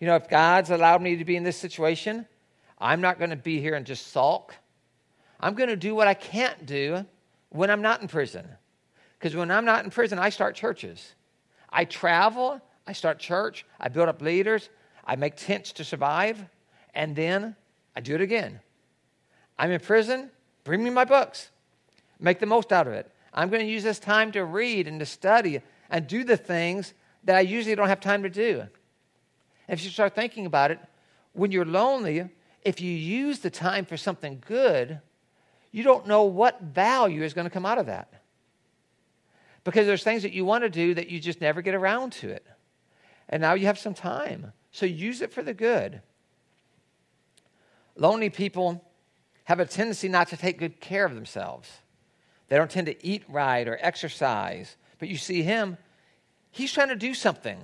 You 0.00 0.06
know, 0.06 0.16
if 0.16 0.28
God's 0.28 0.70
allowed 0.70 1.00
me 1.00 1.16
to 1.16 1.24
be 1.24 1.36
in 1.36 1.44
this 1.44 1.56
situation, 1.56 2.26
I'm 2.78 3.00
not 3.00 3.18
going 3.18 3.30
to 3.30 3.36
be 3.36 3.60
here 3.60 3.74
and 3.74 3.86
just 3.86 4.08
sulk. 4.08 4.54
I'm 5.38 5.54
going 5.54 5.68
to 5.68 5.76
do 5.76 5.94
what 5.94 6.08
I 6.08 6.14
can't 6.14 6.66
do 6.66 7.06
when 7.50 7.70
I'm 7.70 7.82
not 7.82 8.02
in 8.02 8.08
prison. 8.08 8.46
Because 9.18 9.36
when 9.36 9.50
I'm 9.50 9.64
not 9.64 9.84
in 9.84 9.90
prison, 9.90 10.18
I 10.18 10.30
start 10.30 10.56
churches. 10.56 11.14
I 11.72 11.84
travel, 11.84 12.60
I 12.86 12.92
start 12.92 13.18
church, 13.18 13.64
I 13.80 13.88
build 13.88 14.08
up 14.08 14.20
leaders, 14.20 14.68
I 15.04 15.16
make 15.16 15.36
tents 15.36 15.72
to 15.72 15.84
survive, 15.84 16.44
and 16.94 17.16
then 17.16 17.56
I 17.96 18.00
do 18.00 18.14
it 18.14 18.20
again. 18.20 18.60
I'm 19.58 19.70
in 19.70 19.80
prison, 19.80 20.30
bring 20.64 20.84
me 20.84 20.90
my 20.90 21.04
books. 21.04 21.50
Make 22.20 22.38
the 22.38 22.46
most 22.46 22.72
out 22.72 22.86
of 22.86 22.92
it. 22.92 23.10
I'm 23.34 23.48
going 23.48 23.64
to 23.64 23.70
use 23.70 23.82
this 23.82 23.98
time 23.98 24.30
to 24.32 24.44
read 24.44 24.86
and 24.86 25.00
to 25.00 25.06
study 25.06 25.60
and 25.90 26.06
do 26.06 26.22
the 26.22 26.36
things 26.36 26.94
that 27.24 27.36
I 27.36 27.40
usually 27.40 27.74
don't 27.74 27.88
have 27.88 28.00
time 28.00 28.22
to 28.22 28.30
do. 28.30 28.60
And 28.60 29.78
if 29.78 29.84
you 29.84 29.90
start 29.90 30.14
thinking 30.14 30.46
about 30.46 30.70
it, 30.70 30.78
when 31.32 31.50
you're 31.50 31.64
lonely, 31.64 32.28
if 32.62 32.80
you 32.80 32.92
use 32.92 33.40
the 33.40 33.50
time 33.50 33.84
for 33.84 33.96
something 33.96 34.42
good, 34.46 35.00
you 35.70 35.82
don't 35.82 36.06
know 36.06 36.24
what 36.24 36.60
value 36.60 37.22
is 37.22 37.34
going 37.34 37.46
to 37.46 37.50
come 37.50 37.66
out 37.66 37.78
of 37.78 37.86
that. 37.86 38.21
Because 39.64 39.86
there's 39.86 40.02
things 40.02 40.22
that 40.22 40.32
you 40.32 40.44
want 40.44 40.64
to 40.64 40.70
do 40.70 40.94
that 40.94 41.08
you 41.08 41.20
just 41.20 41.40
never 41.40 41.62
get 41.62 41.74
around 41.74 42.12
to 42.14 42.28
it. 42.28 42.46
And 43.28 43.40
now 43.40 43.54
you 43.54 43.66
have 43.66 43.78
some 43.78 43.94
time. 43.94 44.52
So 44.72 44.86
use 44.86 45.22
it 45.22 45.32
for 45.32 45.42
the 45.42 45.54
good. 45.54 46.02
Lonely 47.96 48.30
people 48.30 48.84
have 49.44 49.60
a 49.60 49.66
tendency 49.66 50.08
not 50.08 50.28
to 50.28 50.36
take 50.36 50.58
good 50.58 50.80
care 50.80 51.04
of 51.04 51.14
themselves. 51.14 51.70
They 52.48 52.56
don't 52.56 52.70
tend 52.70 52.86
to 52.86 53.06
eat 53.06 53.24
right 53.28 53.66
or 53.66 53.78
exercise. 53.80 54.76
But 54.98 55.08
you 55.08 55.16
see 55.16 55.42
him, 55.42 55.78
he's 56.50 56.72
trying 56.72 56.88
to 56.88 56.96
do 56.96 57.14
something. 57.14 57.58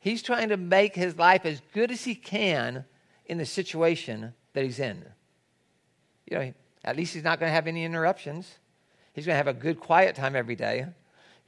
He's 0.00 0.22
trying 0.22 0.50
to 0.50 0.56
make 0.56 0.94
his 0.94 1.18
life 1.18 1.44
as 1.44 1.60
good 1.72 1.90
as 1.90 2.04
he 2.04 2.14
can 2.14 2.84
in 3.26 3.38
the 3.38 3.46
situation 3.46 4.32
that 4.52 4.64
he's 4.64 4.78
in. 4.78 5.04
You 6.30 6.38
know, 6.38 6.52
at 6.84 6.96
least 6.96 7.14
he's 7.14 7.24
not 7.24 7.40
going 7.40 7.50
to 7.50 7.54
have 7.54 7.66
any 7.66 7.84
interruptions. 7.84 8.58
He's 9.18 9.26
going 9.26 9.34
to 9.34 9.38
have 9.38 9.48
a 9.48 9.52
good 9.52 9.80
quiet 9.80 10.14
time 10.14 10.36
every 10.36 10.54
day. 10.54 10.86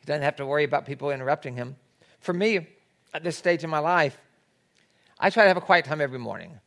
He 0.01 0.05
doesn't 0.05 0.25
have 0.25 0.35
to 0.37 0.45
worry 0.45 0.65
about 0.65 0.87
people 0.87 1.13
interrupting 1.13 1.55
him. 1.55 1.77
For 2.19 2.33
me, 2.33 2.67
at 3.15 3.23
this 3.23 3.39
stage 3.39 3.63
in 3.63 3.71
my 3.71 3.79
life, 3.79 4.19
I 5.21 5.31
try 5.31 5.45
to 5.45 5.49
have 5.51 5.57
a 5.57 5.61
quiet 5.61 5.85
time 5.85 6.01
every 6.01 6.19
morning 6.19 6.59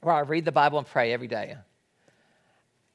where 0.00 0.14
I 0.14 0.20
read 0.20 0.44
the 0.44 0.52
Bible 0.52 0.78
and 0.78 0.86
pray 0.86 1.12
every 1.12 1.26
day. 1.26 1.56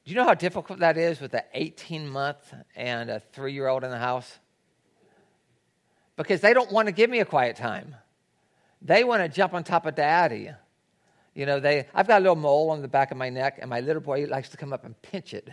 Do 0.06 0.10
you 0.10 0.16
know 0.16 0.24
how 0.24 0.32
difficult 0.32 0.78
that 0.78 0.96
is 0.96 1.20
with 1.20 1.34
an 1.34 1.42
18 1.52 2.08
month 2.08 2.54
and 2.74 3.10
a 3.10 3.20
three 3.20 3.52
year 3.52 3.68
old 3.68 3.84
in 3.84 3.90
the 3.90 3.98
house? 3.98 4.38
Because 6.16 6.40
they 6.40 6.54
don't 6.54 6.72
want 6.72 6.86
to 6.86 6.92
give 6.92 7.10
me 7.10 7.20
a 7.20 7.26
quiet 7.26 7.56
time. 7.56 7.94
They 8.80 9.04
want 9.04 9.22
to 9.22 9.28
jump 9.28 9.52
on 9.52 9.64
top 9.64 9.84
of 9.84 9.96
daddy. 9.96 10.48
You 11.34 11.44
know, 11.44 11.60
they, 11.60 11.88
I've 11.92 12.08
got 12.08 12.20
a 12.20 12.24
little 12.24 12.36
mole 12.36 12.70
on 12.70 12.80
the 12.80 12.88
back 12.88 13.10
of 13.10 13.18
my 13.18 13.28
neck, 13.28 13.58
and 13.60 13.68
my 13.68 13.80
little 13.80 14.00
boy 14.00 14.24
likes 14.24 14.48
to 14.48 14.56
come 14.56 14.72
up 14.72 14.86
and 14.86 14.94
pinch 15.02 15.34
it. 15.34 15.50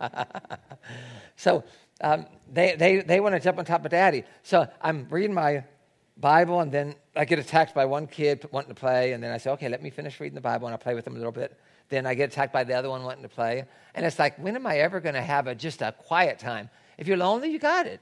so 1.36 1.64
um, 2.00 2.26
they, 2.52 2.76
they, 2.76 3.00
they 3.00 3.20
want 3.20 3.34
to 3.34 3.40
jump 3.40 3.58
on 3.58 3.64
top 3.64 3.84
of 3.84 3.90
daddy. 3.90 4.24
So 4.42 4.66
I'm 4.80 5.06
reading 5.10 5.34
my 5.34 5.64
Bible, 6.16 6.60
and 6.60 6.70
then 6.70 6.94
I 7.16 7.24
get 7.24 7.38
attacked 7.38 7.74
by 7.74 7.84
one 7.84 8.06
kid 8.06 8.46
wanting 8.52 8.68
to 8.68 8.74
play, 8.74 9.12
and 9.12 9.22
then 9.22 9.32
I 9.32 9.38
say, 9.38 9.50
okay, 9.50 9.68
let 9.68 9.82
me 9.82 9.90
finish 9.90 10.20
reading 10.20 10.34
the 10.34 10.40
Bible, 10.40 10.66
and 10.66 10.72
I'll 10.72 10.78
play 10.78 10.94
with 10.94 11.04
them 11.04 11.14
a 11.14 11.18
little 11.18 11.32
bit. 11.32 11.58
Then 11.88 12.06
I 12.06 12.14
get 12.14 12.32
attacked 12.32 12.52
by 12.52 12.64
the 12.64 12.74
other 12.74 12.88
one 12.88 13.02
wanting 13.02 13.22
to 13.22 13.28
play. 13.28 13.64
And 13.94 14.06
it's 14.06 14.18
like, 14.18 14.38
when 14.38 14.56
am 14.56 14.66
I 14.66 14.78
ever 14.78 15.00
going 15.00 15.14
to 15.14 15.22
have 15.22 15.46
a, 15.46 15.54
just 15.54 15.82
a 15.82 15.92
quiet 15.92 16.38
time? 16.38 16.70
If 16.98 17.08
you're 17.08 17.16
lonely, 17.16 17.50
you 17.50 17.58
got 17.58 17.86
it. 17.86 18.00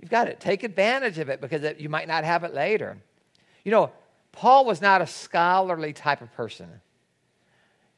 You've 0.00 0.10
got 0.10 0.28
it. 0.28 0.40
Take 0.40 0.62
advantage 0.62 1.18
of 1.18 1.28
it 1.28 1.40
because 1.40 1.62
it, 1.64 1.80
you 1.80 1.88
might 1.88 2.06
not 2.06 2.24
have 2.24 2.44
it 2.44 2.54
later. 2.54 2.98
You 3.64 3.72
know, 3.72 3.92
Paul 4.32 4.64
was 4.64 4.80
not 4.80 5.02
a 5.02 5.06
scholarly 5.06 5.92
type 5.92 6.20
of 6.20 6.32
person. 6.34 6.80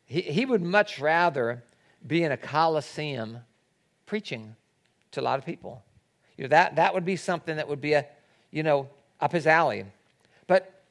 He, 0.07 0.23
he 0.23 0.45
would 0.47 0.63
much 0.63 0.99
rather 0.99 1.63
be 2.07 2.23
in 2.25 2.33
a 2.33 2.37
coliseum 2.37 3.39
preaching 4.07 4.57
to 5.13 5.21
a 5.21 5.23
lot 5.23 5.39
of 5.39 5.45
people. 5.45 5.83
You 6.37 6.45
know, 6.45 6.49
that, 6.49 6.77
that 6.77 6.95
would 6.95 7.05
be 7.05 7.17
something 7.17 7.57
that 7.57 7.69
would 7.69 7.81
be 7.81 7.93
a, 7.93 8.07
you 8.51 8.63
know, 8.63 8.89
up 9.21 9.33
his 9.33 9.47
alley. 9.47 9.85
But 10.47 10.83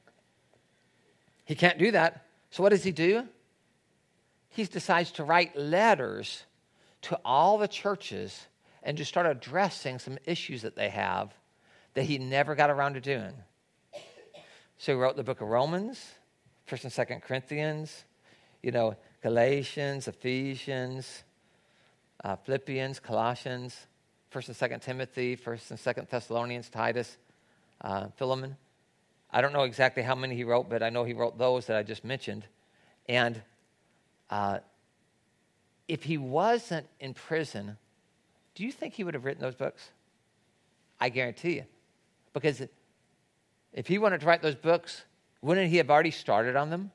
he 1.46 1.56
can't 1.56 1.80
do 1.80 1.92
that. 1.92 2.26
So 2.52 2.64
what 2.64 2.70
does 2.70 2.84
he 2.84 2.92
do? 2.92 3.28
He 4.50 4.64
decides 4.64 5.12
to 5.14 5.24
write 5.24 5.58
letters 5.58 6.44
to 7.04 7.20
all 7.24 7.58
the 7.58 7.68
churches 7.68 8.48
and 8.84 8.98
just 8.98 9.10
start 9.10 9.26
addressing 9.26 10.00
some 10.00 10.18
issues 10.26 10.62
that 10.62 10.76
they 10.76 10.90
have 10.90 11.34
that 11.94 12.04
he 12.04 12.18
never 12.18 12.56
got 12.56 12.70
around 12.70 12.94
to 12.94 13.02
doing. 13.02 13.34
So 14.78 14.94
he 14.94 15.00
wrote 15.00 15.16
the 15.16 15.24
book 15.24 15.42
of 15.42 15.48
Romans, 15.48 16.14
1st 16.70 16.84
and 16.84 17.10
2nd 17.10 17.22
Corinthians, 17.24 18.06
you 18.62 18.72
know, 18.72 18.96
Galatians, 19.22 20.08
Ephesians, 20.08 21.24
uh, 22.24 22.36
Philippians, 22.36 23.00
Colossians, 23.00 23.88
1st 24.34 24.48
and 24.48 24.72
2nd 24.72 24.82
Timothy, 24.82 25.36
1st 25.36 25.72
and 25.72 25.80
2nd 25.80 26.10
Thessalonians, 26.10 26.70
Titus, 26.70 27.18
uh, 27.82 28.08
Philemon. 28.18 28.56
I 29.32 29.42
don't 29.42 29.54
know 29.54 29.64
exactly 29.64 30.04
how 30.04 30.16
many 30.16 30.36
he 30.36 30.44
wrote, 30.44 30.70
but 30.70 30.82
I 30.82 30.90
know 30.90 31.04
he 31.04 31.14
wrote 31.14 31.38
those 31.38 31.68
that 31.68 31.78
I 31.78 31.84
just 31.84 32.04
mentioned. 32.04 32.46
And 33.08 33.42
uh, 34.30 34.60
if 35.88 36.04
he 36.04 36.18
wasn't 36.18 36.88
in 37.00 37.14
prison, 37.14 37.78
do 38.56 38.64
you 38.64 38.72
think 38.72 38.94
he 38.94 39.04
would 39.04 39.14
have 39.14 39.26
written 39.26 39.42
those 39.42 39.56
books? 39.56 39.90
I 41.00 41.10
guarantee 41.10 41.56
you. 41.56 41.64
Because 42.34 42.62
if 43.74 43.88
he 43.88 43.98
wanted 43.98 44.22
to 44.22 44.28
write 44.28 44.42
those 44.42 44.56
books, 44.56 45.04
wouldn't 45.42 45.70
he 45.70 45.78
have 45.78 45.90
already 45.90 46.12
started 46.12 46.56
on 46.56 46.70
them? 46.70 46.92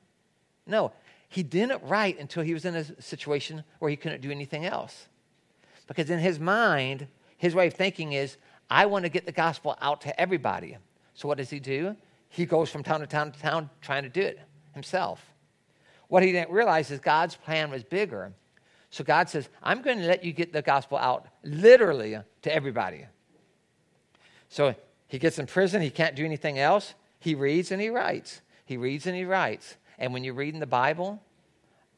No. 0.67 0.91
He 1.35 1.43
didn't 1.43 1.83
write 1.83 2.17
until 2.17 2.43
he 2.43 2.53
was 2.53 2.63
in 2.63 2.75
a 2.75 3.01
situation 3.01 3.65
where 3.79 3.89
he 3.91 3.97
couldn't 3.97 4.21
do 4.21 4.31
anything 4.31 4.63
else. 4.63 5.09
Because 5.85 6.09
in 6.09 6.19
his 6.19 6.39
mind, 6.39 7.07
his 7.35 7.53
way 7.53 7.67
of 7.67 7.73
thinking 7.73 8.13
is, 8.13 8.37
I 8.69 8.85
want 8.85 9.03
to 9.03 9.09
get 9.09 9.25
the 9.25 9.33
gospel 9.33 9.77
out 9.81 9.99
to 10.03 10.17
everybody. 10.17 10.77
So 11.13 11.27
what 11.27 11.37
does 11.37 11.49
he 11.49 11.59
do? 11.59 11.97
He 12.29 12.45
goes 12.45 12.69
from 12.69 12.83
town 12.83 13.01
to 13.01 13.05
town 13.05 13.33
to 13.33 13.39
town 13.41 13.69
trying 13.81 14.03
to 14.03 14.09
do 14.09 14.21
it 14.21 14.39
himself. 14.73 15.25
What 16.07 16.23
he 16.23 16.31
didn't 16.31 16.51
realize 16.51 16.89
is 16.89 17.01
God's 17.01 17.35
plan 17.35 17.69
was 17.69 17.83
bigger. 17.83 18.31
So 18.89 19.03
God 19.03 19.27
says, 19.27 19.49
I'm 19.61 19.81
going 19.81 19.99
to 19.99 20.07
let 20.07 20.23
you 20.23 20.31
get 20.31 20.53
the 20.53 20.61
gospel 20.61 20.97
out 20.97 21.27
literally 21.43 22.17
to 22.43 22.55
everybody. 22.55 23.07
So 24.47 24.73
he 25.09 25.19
gets 25.19 25.37
in 25.37 25.47
prison, 25.47 25.81
he 25.81 25.89
can't 25.89 26.15
do 26.15 26.23
anything 26.23 26.59
else. 26.59 26.93
He 27.19 27.35
reads 27.35 27.73
and 27.73 27.81
he 27.81 27.89
writes. 27.89 28.41
He 28.63 28.77
reads 28.77 29.05
and 29.05 29.17
he 29.17 29.25
writes. 29.25 29.75
And 29.97 30.13
when 30.13 30.23
you're 30.23 30.33
reading 30.33 30.59
the 30.61 30.65
Bible, 30.65 31.21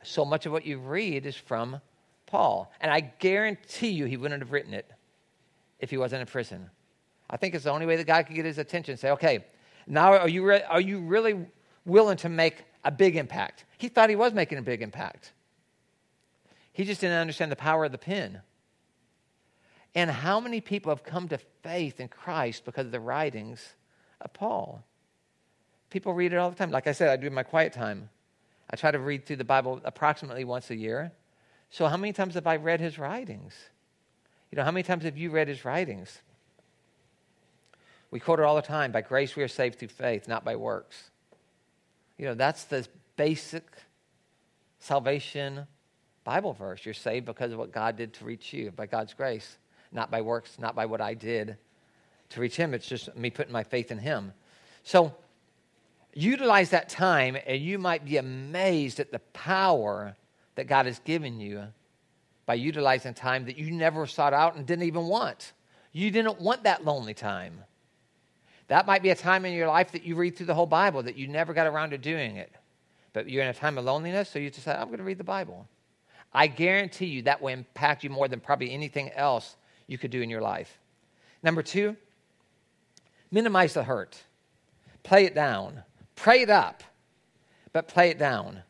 so 0.03 0.25
much 0.25 0.45
of 0.45 0.51
what 0.51 0.65
you 0.65 0.79
read 0.79 1.25
is 1.25 1.35
from 1.35 1.81
Paul. 2.25 2.71
And 2.81 2.91
I 2.91 2.99
guarantee 2.99 3.89
you 3.89 4.05
he 4.05 4.17
wouldn't 4.17 4.41
have 4.41 4.51
written 4.51 4.73
it 4.73 4.89
if 5.79 5.89
he 5.89 5.97
wasn't 5.97 6.21
in 6.21 6.27
prison. 6.27 6.69
I 7.29 7.37
think 7.37 7.55
it's 7.55 7.65
the 7.65 7.71
only 7.71 7.85
way 7.85 7.95
that 7.97 8.07
God 8.07 8.27
could 8.27 8.35
get 8.35 8.45
his 8.45 8.57
attention. 8.57 8.97
Say, 8.97 9.11
okay, 9.11 9.45
now 9.85 10.13
are 10.13 10.29
you, 10.29 10.45
re- 10.45 10.63
are 10.63 10.81
you 10.81 10.99
really 10.99 11.45
willing 11.85 12.17
to 12.17 12.29
make 12.29 12.63
a 12.83 12.91
big 12.91 13.15
impact? 13.15 13.65
He 13.77 13.87
thought 13.89 14.09
he 14.09 14.15
was 14.15 14.33
making 14.33 14.57
a 14.57 14.61
big 14.61 14.81
impact. 14.81 15.33
He 16.71 16.83
just 16.83 17.01
didn't 17.01 17.17
understand 17.17 17.51
the 17.51 17.55
power 17.55 17.85
of 17.85 17.91
the 17.91 17.97
pen. 17.97 18.41
And 19.95 20.11
how 20.11 20.39
many 20.39 20.61
people 20.61 20.91
have 20.91 21.03
come 21.03 21.27
to 21.29 21.39
faith 21.63 21.99
in 21.99 22.07
Christ 22.07 22.65
because 22.65 22.85
of 22.85 22.91
the 22.91 22.99
writings 22.99 23.73
of 24.21 24.31
Paul? 24.31 24.83
People 25.89 26.13
read 26.13 26.33
it 26.33 26.37
all 26.37 26.49
the 26.49 26.55
time. 26.55 26.69
Like 26.69 26.85
I 26.85 26.91
said, 26.91 27.09
I 27.09 27.15
do 27.17 27.27
in 27.27 27.33
my 27.33 27.43
quiet 27.43 27.73
time. 27.73 28.09
I 28.69 28.75
try 28.75 28.91
to 28.91 28.99
read 28.99 29.25
through 29.25 29.37
the 29.37 29.43
Bible 29.43 29.81
approximately 29.83 30.43
once 30.43 30.69
a 30.69 30.75
year. 30.75 31.11
So, 31.69 31.87
how 31.87 31.97
many 31.97 32.13
times 32.13 32.35
have 32.35 32.47
I 32.47 32.57
read 32.57 32.79
his 32.79 32.99
writings? 32.99 33.53
You 34.51 34.57
know, 34.57 34.63
how 34.63 34.71
many 34.71 34.83
times 34.83 35.03
have 35.03 35.17
you 35.17 35.29
read 35.29 35.47
his 35.47 35.65
writings? 35.65 36.21
We 38.11 38.19
quote 38.19 38.39
it 38.39 38.43
all 38.43 38.55
the 38.55 38.61
time 38.61 38.91
by 38.91 39.01
grace 39.01 39.35
we 39.35 39.43
are 39.43 39.49
saved 39.49 39.79
through 39.79 39.89
faith, 39.89 40.27
not 40.27 40.45
by 40.45 40.55
works. 40.55 41.11
You 42.17 42.25
know, 42.25 42.33
that's 42.33 42.63
the 42.63 42.87
basic 43.17 43.65
salvation 44.79 45.67
Bible 46.23 46.53
verse. 46.53 46.85
You're 46.85 46.93
saved 46.93 47.25
because 47.25 47.51
of 47.53 47.57
what 47.57 47.71
God 47.71 47.95
did 47.95 48.13
to 48.15 48.25
reach 48.25 48.51
you, 48.53 48.71
by 48.71 48.85
God's 48.85 49.13
grace, 49.13 49.57
not 49.91 50.11
by 50.11 50.21
works, 50.21 50.59
not 50.59 50.75
by 50.75 50.85
what 50.85 50.99
I 50.99 51.13
did 51.13 51.57
to 52.29 52.41
reach 52.41 52.55
Him. 52.55 52.73
It's 52.73 52.87
just 52.87 53.15
me 53.15 53.29
putting 53.29 53.53
my 53.53 53.63
faith 53.63 53.91
in 53.91 53.97
Him. 53.97 54.33
So, 54.83 55.15
utilize 56.13 56.71
that 56.71 56.89
time, 56.89 57.37
and 57.45 57.61
you 57.61 57.77
might 57.77 58.05
be 58.05 58.17
amazed 58.17 58.99
at 58.99 59.11
the 59.11 59.19
power 59.19 60.15
that 60.55 60.67
God 60.67 60.85
has 60.85 60.99
given 60.99 61.39
you 61.39 61.63
by 62.45 62.55
utilizing 62.55 63.13
time 63.13 63.45
that 63.45 63.57
you 63.57 63.71
never 63.71 64.05
sought 64.05 64.33
out 64.33 64.55
and 64.55 64.65
didn't 64.65 64.85
even 64.85 65.07
want. 65.07 65.53
You 65.91 66.11
didn't 66.11 66.39
want 66.39 66.63
that 66.63 66.85
lonely 66.85 67.13
time. 67.13 67.63
That 68.67 68.85
might 68.85 69.03
be 69.03 69.09
a 69.09 69.15
time 69.15 69.45
in 69.45 69.53
your 69.53 69.67
life 69.67 69.91
that 69.91 70.03
you 70.03 70.15
read 70.15 70.35
through 70.35 70.47
the 70.47 70.55
whole 70.55 70.65
Bible 70.65 71.03
that 71.03 71.17
you 71.17 71.27
never 71.27 71.53
got 71.53 71.67
around 71.67 71.91
to 71.91 71.97
doing 71.97 72.35
it. 72.35 72.51
But 73.13 73.29
you're 73.29 73.43
in 73.43 73.49
a 73.49 73.53
time 73.53 73.77
of 73.77 73.85
loneliness, 73.85 74.29
so 74.29 74.39
you 74.39 74.51
say, 74.51 74.71
I'm 74.71 74.87
going 74.87 74.97
to 74.97 75.03
read 75.03 75.17
the 75.17 75.23
Bible. 75.23 75.67
I 76.33 76.47
guarantee 76.47 77.05
you 77.07 77.21
that 77.23 77.41
will 77.41 77.49
impact 77.49 78.03
you 78.03 78.09
more 78.09 78.27
than 78.27 78.39
probably 78.39 78.71
anything 78.73 79.11
else 79.11 79.55
you 79.87 79.97
could 79.97 80.11
do 80.11 80.21
in 80.21 80.29
your 80.29 80.41
life. 80.41 80.77
Number 81.41 81.63
two, 81.63 81.95
minimize 83.31 83.73
the 83.73 83.83
hurt. 83.83 84.21
Play 85.03 85.25
it 85.25 85.33
down. 85.33 85.83
Pray 86.17 86.41
it 86.41 86.49
up, 86.49 86.83
but 87.71 87.87
play 87.87 88.09
it 88.09 88.19
down. 88.19 88.63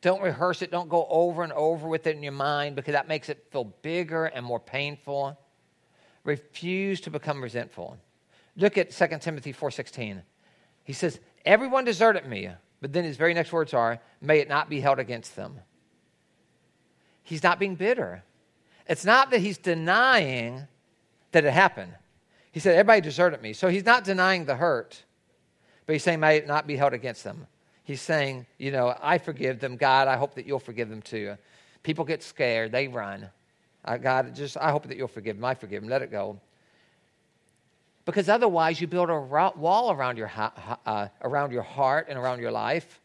Don't 0.00 0.20
rehearse 0.20 0.62
it. 0.62 0.72
Don't 0.72 0.88
go 0.88 1.06
over 1.08 1.44
and 1.44 1.52
over 1.52 1.86
with 1.86 2.08
it 2.08 2.16
in 2.16 2.22
your 2.24 2.32
mind 2.32 2.74
because 2.74 2.92
that 2.92 3.06
makes 3.06 3.28
it 3.28 3.46
feel 3.52 3.72
bigger 3.82 4.24
and 4.24 4.44
more 4.44 4.58
painful. 4.58 5.38
Refuse 6.24 7.00
to 7.02 7.10
become 7.10 7.40
resentful. 7.40 7.96
Look 8.56 8.76
at 8.76 8.90
2 8.90 9.20
Timothy 9.20 9.52
4:16. 9.52 10.22
He 10.82 10.92
says, 10.92 11.20
"Everyone 11.44 11.84
deserted 11.84 12.26
me," 12.26 12.50
but 12.80 12.92
then 12.92 13.04
his 13.04 13.16
very 13.16 13.34
next 13.34 13.52
words 13.52 13.72
are, 13.72 14.00
"May 14.20 14.40
it 14.40 14.48
not 14.48 14.68
be 14.68 14.80
held 14.80 14.98
against 14.98 15.36
them." 15.36 15.60
he's 17.26 17.42
not 17.42 17.58
being 17.58 17.74
bitter. 17.74 18.22
It's 18.88 19.04
not 19.04 19.30
that 19.30 19.40
he's 19.40 19.58
denying 19.58 20.68
that 21.32 21.44
it 21.44 21.52
happened. 21.52 21.92
He 22.52 22.60
said, 22.60 22.74
Everybody 22.76 23.00
deserted 23.02 23.42
me. 23.42 23.52
So 23.52 23.68
he's 23.68 23.84
not 23.84 24.04
denying 24.04 24.46
the 24.46 24.54
hurt, 24.54 25.04
but 25.86 25.94
he's 25.94 26.02
saying, 26.02 26.20
May 26.20 26.36
it 26.36 26.46
not 26.46 26.66
be 26.66 26.76
held 26.76 26.92
against 26.92 27.24
them. 27.24 27.46
He's 27.84 28.00
saying, 28.00 28.46
You 28.58 28.72
know, 28.72 28.94
I 29.00 29.18
forgive 29.18 29.60
them. 29.60 29.76
God, 29.76 30.08
I 30.08 30.16
hope 30.16 30.34
that 30.34 30.46
you'll 30.46 30.58
forgive 30.58 30.88
them 30.88 31.02
too. 31.02 31.36
People 31.82 32.04
get 32.04 32.22
scared, 32.22 32.72
they 32.72 32.88
run. 32.88 33.30
I, 33.84 33.98
God, 33.98 34.34
just, 34.34 34.56
I 34.56 34.72
hope 34.72 34.88
that 34.88 34.96
you'll 34.96 35.06
forgive 35.06 35.36
them. 35.36 35.44
I 35.44 35.54
forgive 35.54 35.82
them. 35.82 35.88
Let 35.88 36.02
it 36.02 36.10
go. 36.10 36.40
Because 38.04 38.28
otherwise, 38.28 38.80
you 38.80 38.86
build 38.86 39.10
a 39.10 39.20
wall 39.20 39.92
around 39.92 40.16
your, 40.16 40.30
uh, 40.86 41.08
around 41.22 41.52
your 41.52 41.62
heart 41.62 42.06
and 42.08 42.18
around 42.18 42.40
your 42.40 42.50
life. 42.52 43.00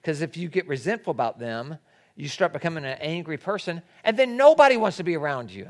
Because 0.00 0.22
if 0.22 0.36
you 0.36 0.48
get 0.48 0.66
resentful 0.66 1.10
about 1.10 1.38
them, 1.38 1.78
you 2.16 2.28
start 2.28 2.52
becoming 2.52 2.84
an 2.84 2.98
angry 3.00 3.36
person, 3.36 3.82
and 4.04 4.18
then 4.18 4.36
nobody 4.36 4.76
wants 4.76 4.96
to 4.98 5.04
be 5.04 5.16
around 5.16 5.50
you. 5.50 5.68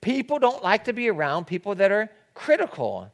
People 0.00 0.38
don't 0.38 0.62
like 0.62 0.84
to 0.84 0.92
be 0.92 1.08
around 1.08 1.46
people 1.46 1.74
that 1.76 1.92
are 1.92 2.10
critical. 2.34 3.10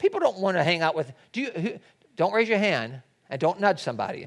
People 0.00 0.18
don't 0.18 0.38
want 0.38 0.56
to 0.56 0.64
hang 0.64 0.82
out 0.82 0.96
with. 0.96 1.12
Do 1.30 1.42
you? 1.42 1.50
Who, 1.52 1.72
don't 2.16 2.32
raise 2.32 2.48
your 2.48 2.58
hand 2.58 3.02
and 3.28 3.40
don't 3.40 3.60
nudge 3.60 3.78
somebody. 3.78 4.26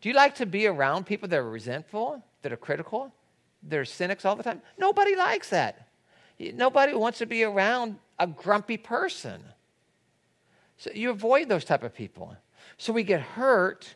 Do 0.00 0.08
you 0.08 0.14
like 0.14 0.36
to 0.36 0.46
be 0.46 0.66
around 0.66 1.04
people 1.04 1.28
that 1.28 1.36
are 1.36 1.50
resentful, 1.50 2.22
that 2.42 2.52
are 2.52 2.56
critical, 2.56 3.12
that 3.68 3.78
are 3.78 3.84
cynics 3.84 4.24
all 4.24 4.36
the 4.36 4.42
time? 4.42 4.62
Nobody 4.78 5.16
likes 5.16 5.50
that. 5.50 5.88
Nobody 6.38 6.94
wants 6.94 7.18
to 7.18 7.26
be 7.26 7.42
around 7.42 7.96
a 8.18 8.26
grumpy 8.26 8.76
person. 8.76 9.42
So 10.78 10.90
you 10.94 11.10
avoid 11.10 11.48
those 11.48 11.64
type 11.64 11.82
of 11.82 11.92
people. 11.94 12.34
So 12.78 12.92
we 12.92 13.02
get 13.02 13.20
hurt 13.20 13.94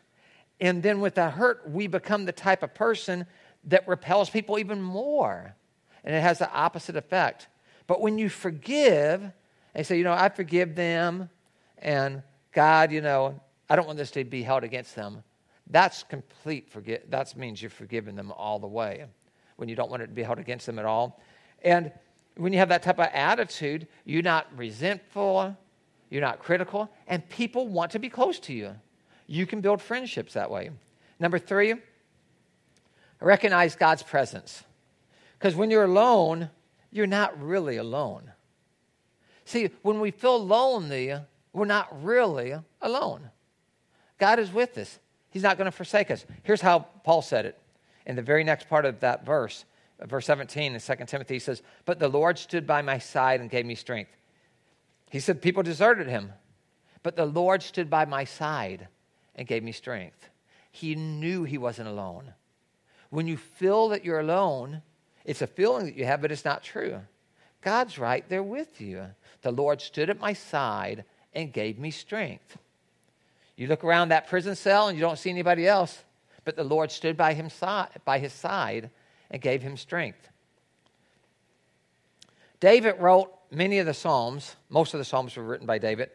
and 0.59 0.81
then 0.81 1.01
with 1.01 1.15
that 1.15 1.33
hurt, 1.33 1.69
we 1.69 1.87
become 1.87 2.25
the 2.25 2.31
type 2.31 2.63
of 2.63 2.73
person 2.73 3.25
that 3.65 3.87
repels 3.87 4.29
people 4.29 4.57
even 4.57 4.81
more. 4.81 5.55
And 6.03 6.15
it 6.15 6.21
has 6.21 6.39
the 6.39 6.51
opposite 6.51 6.95
effect. 6.95 7.47
But 7.87 7.99
when 7.99 8.17
you 8.17 8.29
forgive 8.29 9.31
and 9.75 9.85
say, 9.85 9.97
you 9.97 10.03
know, 10.03 10.13
I 10.13 10.29
forgive 10.29 10.73
them, 10.73 11.29
and 11.77 12.23
God, 12.53 12.91
you 12.91 13.01
know, 13.01 13.39
I 13.69 13.75
don't 13.75 13.85
want 13.85 13.97
this 13.97 14.11
to 14.11 14.23
be 14.23 14.41
held 14.41 14.63
against 14.63 14.95
them, 14.95 15.23
that's 15.69 16.03
complete 16.03 16.69
forget. 16.69 17.11
That 17.11 17.35
means 17.35 17.61
you're 17.61 17.69
forgiving 17.69 18.15
them 18.15 18.31
all 18.31 18.59
the 18.59 18.67
way 18.67 19.05
when 19.57 19.67
you 19.67 19.75
don't 19.75 19.89
want 19.89 20.03
it 20.03 20.07
to 20.07 20.13
be 20.13 20.23
held 20.23 20.39
against 20.39 20.65
them 20.65 20.79
at 20.79 20.85
all. 20.85 21.21
And 21.63 21.91
when 22.37 22.53
you 22.53 22.59
have 22.59 22.69
that 22.69 22.83
type 22.83 22.99
of 22.99 23.09
attitude, 23.13 23.87
you're 24.05 24.21
not 24.21 24.47
resentful, 24.55 25.57
you're 26.09 26.21
not 26.21 26.39
critical, 26.39 26.89
and 27.07 27.27
people 27.29 27.67
want 27.67 27.91
to 27.91 27.99
be 27.99 28.09
close 28.09 28.39
to 28.41 28.53
you. 28.53 28.75
You 29.27 29.45
can 29.45 29.61
build 29.61 29.81
friendships 29.81 30.33
that 30.33 30.51
way. 30.51 30.69
Number 31.19 31.39
three, 31.39 31.75
recognize 33.19 33.75
God's 33.75 34.03
presence. 34.03 34.63
Because 35.37 35.55
when 35.55 35.71
you're 35.71 35.85
alone, 35.85 36.49
you're 36.91 37.07
not 37.07 37.41
really 37.41 37.77
alone. 37.77 38.31
See, 39.45 39.69
when 39.83 39.99
we 39.99 40.11
feel 40.11 40.43
lonely, 40.43 41.13
we're 41.53 41.65
not 41.65 42.03
really 42.03 42.55
alone. 42.81 43.29
God 44.17 44.39
is 44.39 44.51
with 44.51 44.77
us. 44.77 44.99
He's 45.29 45.43
not 45.43 45.57
going 45.57 45.65
to 45.65 45.71
forsake 45.71 46.11
us. 46.11 46.25
Here's 46.43 46.61
how 46.61 46.87
Paul 47.03 47.21
said 47.21 47.45
it 47.45 47.59
in 48.05 48.15
the 48.15 48.21
very 48.21 48.43
next 48.43 48.69
part 48.69 48.85
of 48.85 48.99
that 49.01 49.25
verse, 49.25 49.65
verse 49.99 50.25
17 50.25 50.73
in 50.73 50.79
2 50.79 50.95
Timothy. 51.05 51.35
He 51.35 51.39
says, 51.39 51.61
But 51.85 51.99
the 51.99 52.07
Lord 52.07 52.39
stood 52.39 52.65
by 52.65 52.81
my 52.81 52.97
side 52.97 53.41
and 53.41 53.49
gave 53.49 53.65
me 53.65 53.75
strength. 53.75 54.11
He 55.09 55.19
said, 55.19 55.41
People 55.41 55.63
deserted 55.63 56.07
him, 56.07 56.33
but 57.03 57.15
the 57.15 57.25
Lord 57.25 57.61
stood 57.61 57.89
by 57.89 58.05
my 58.05 58.23
side 58.23 58.87
and 59.35 59.47
gave 59.47 59.63
me 59.63 59.71
strength. 59.71 60.29
He 60.71 60.95
knew 60.95 61.43
he 61.43 61.57
wasn't 61.57 61.89
alone. 61.89 62.33
When 63.09 63.27
you 63.27 63.37
feel 63.37 63.89
that 63.89 64.03
you're 64.03 64.19
alone, 64.19 64.81
it's 65.23 65.41
a 65.41 65.47
feeling 65.47 65.85
that 65.85 65.95
you 65.95 66.05
have, 66.05 66.21
but 66.21 66.31
it's 66.31 66.45
not 66.45 66.63
true. 66.63 67.01
God's 67.61 67.97
right 67.97 68.27
there 68.29 68.43
with 68.43 68.79
you. 68.79 69.07
The 69.45 69.51
Lord 69.51 69.79
stood 69.79 70.09
at 70.09 70.19
my 70.19 70.33
side 70.33 71.03
and 71.31 71.53
gave 71.53 71.77
me 71.77 71.91
strength. 71.91 72.57
You 73.55 73.67
look 73.67 73.83
around 73.83 74.09
that 74.09 74.25
prison 74.27 74.55
cell 74.55 74.87
and 74.87 74.97
you 74.97 75.01
don't 75.03 75.19
see 75.19 75.29
anybody 75.29 75.67
else, 75.67 76.03
but 76.45 76.55
the 76.55 76.63
Lord 76.63 76.89
stood 76.89 77.15
by, 77.15 77.35
him 77.35 77.51
by 78.05 78.17
his 78.17 78.33
side 78.33 78.89
and 79.29 79.39
gave 79.39 79.61
him 79.61 79.77
strength. 79.77 80.27
David 82.59 82.95
wrote 82.97 83.31
many 83.51 83.77
of 83.77 83.85
the 83.85 83.93
Psalms, 83.93 84.55
most 84.71 84.95
of 84.95 84.97
the 84.97 85.05
Psalms 85.05 85.37
were 85.37 85.43
written 85.43 85.67
by 85.67 85.77
David, 85.77 86.09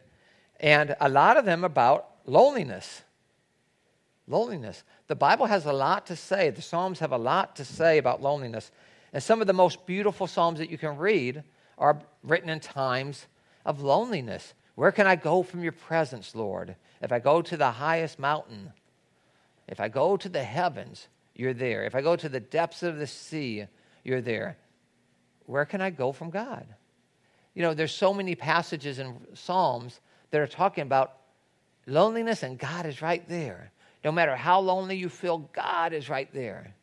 and 0.59 0.93
a 0.99 1.07
lot 1.07 1.37
of 1.37 1.45
them 1.45 1.63
about 1.63 2.09
loneliness. 2.25 3.01
Loneliness. 4.27 4.83
The 5.07 5.15
Bible 5.15 5.45
has 5.45 5.65
a 5.65 5.71
lot 5.71 6.05
to 6.07 6.17
say. 6.17 6.49
The 6.49 6.61
Psalms 6.61 6.99
have 6.99 7.13
a 7.13 7.17
lot 7.17 7.55
to 7.55 7.63
say 7.63 7.97
about 7.97 8.21
loneliness. 8.21 8.71
And 9.13 9.23
some 9.23 9.39
of 9.39 9.47
the 9.47 9.53
most 9.53 9.85
beautiful 9.85 10.27
Psalms 10.27 10.59
that 10.59 10.69
you 10.69 10.77
can 10.77 10.97
read 10.97 11.45
are 11.81 11.99
written 12.23 12.49
in 12.49 12.59
times 12.59 13.25
of 13.65 13.81
loneliness. 13.81 14.53
Where 14.75 14.91
can 14.91 15.07
I 15.07 15.15
go 15.15 15.43
from 15.43 15.63
your 15.63 15.71
presence, 15.71 16.35
Lord? 16.35 16.75
If 17.01 17.11
I 17.11 17.19
go 17.19 17.41
to 17.41 17.57
the 17.57 17.71
highest 17.71 18.19
mountain, 18.19 18.71
if 19.67 19.79
I 19.79 19.89
go 19.89 20.15
to 20.15 20.29
the 20.29 20.43
heavens, 20.43 21.07
you're 21.35 21.55
there. 21.55 21.83
If 21.83 21.95
I 21.95 22.01
go 22.01 22.15
to 22.15 22.29
the 22.29 22.39
depths 22.39 22.83
of 22.83 22.97
the 22.97 23.07
sea, 23.07 23.65
you're 24.03 24.21
there. 24.21 24.57
Where 25.47 25.65
can 25.65 25.81
I 25.81 25.89
go 25.89 26.11
from 26.11 26.29
God? 26.29 26.65
You 27.55 27.63
know, 27.63 27.73
there's 27.73 27.93
so 27.93 28.13
many 28.13 28.35
passages 28.35 28.99
in 28.99 29.15
Psalms 29.33 29.99
that 30.29 30.39
are 30.39 30.47
talking 30.47 30.83
about 30.83 31.17
loneliness, 31.87 32.43
and 32.43 32.59
God 32.59 32.85
is 32.85 33.01
right 33.01 33.27
there. 33.27 33.71
No 34.05 34.11
matter 34.11 34.35
how 34.35 34.59
lonely 34.59 34.97
you 34.97 35.09
feel, 35.09 35.49
God 35.51 35.93
is 35.93 36.09
right 36.09 36.31
there. 36.31 36.75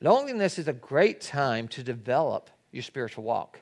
Loneliness 0.00 0.58
is 0.58 0.68
a 0.68 0.72
great 0.72 1.20
time 1.20 1.68
to 1.68 1.82
develop 1.82 2.50
your 2.72 2.82
spiritual 2.82 3.24
walk. 3.24 3.60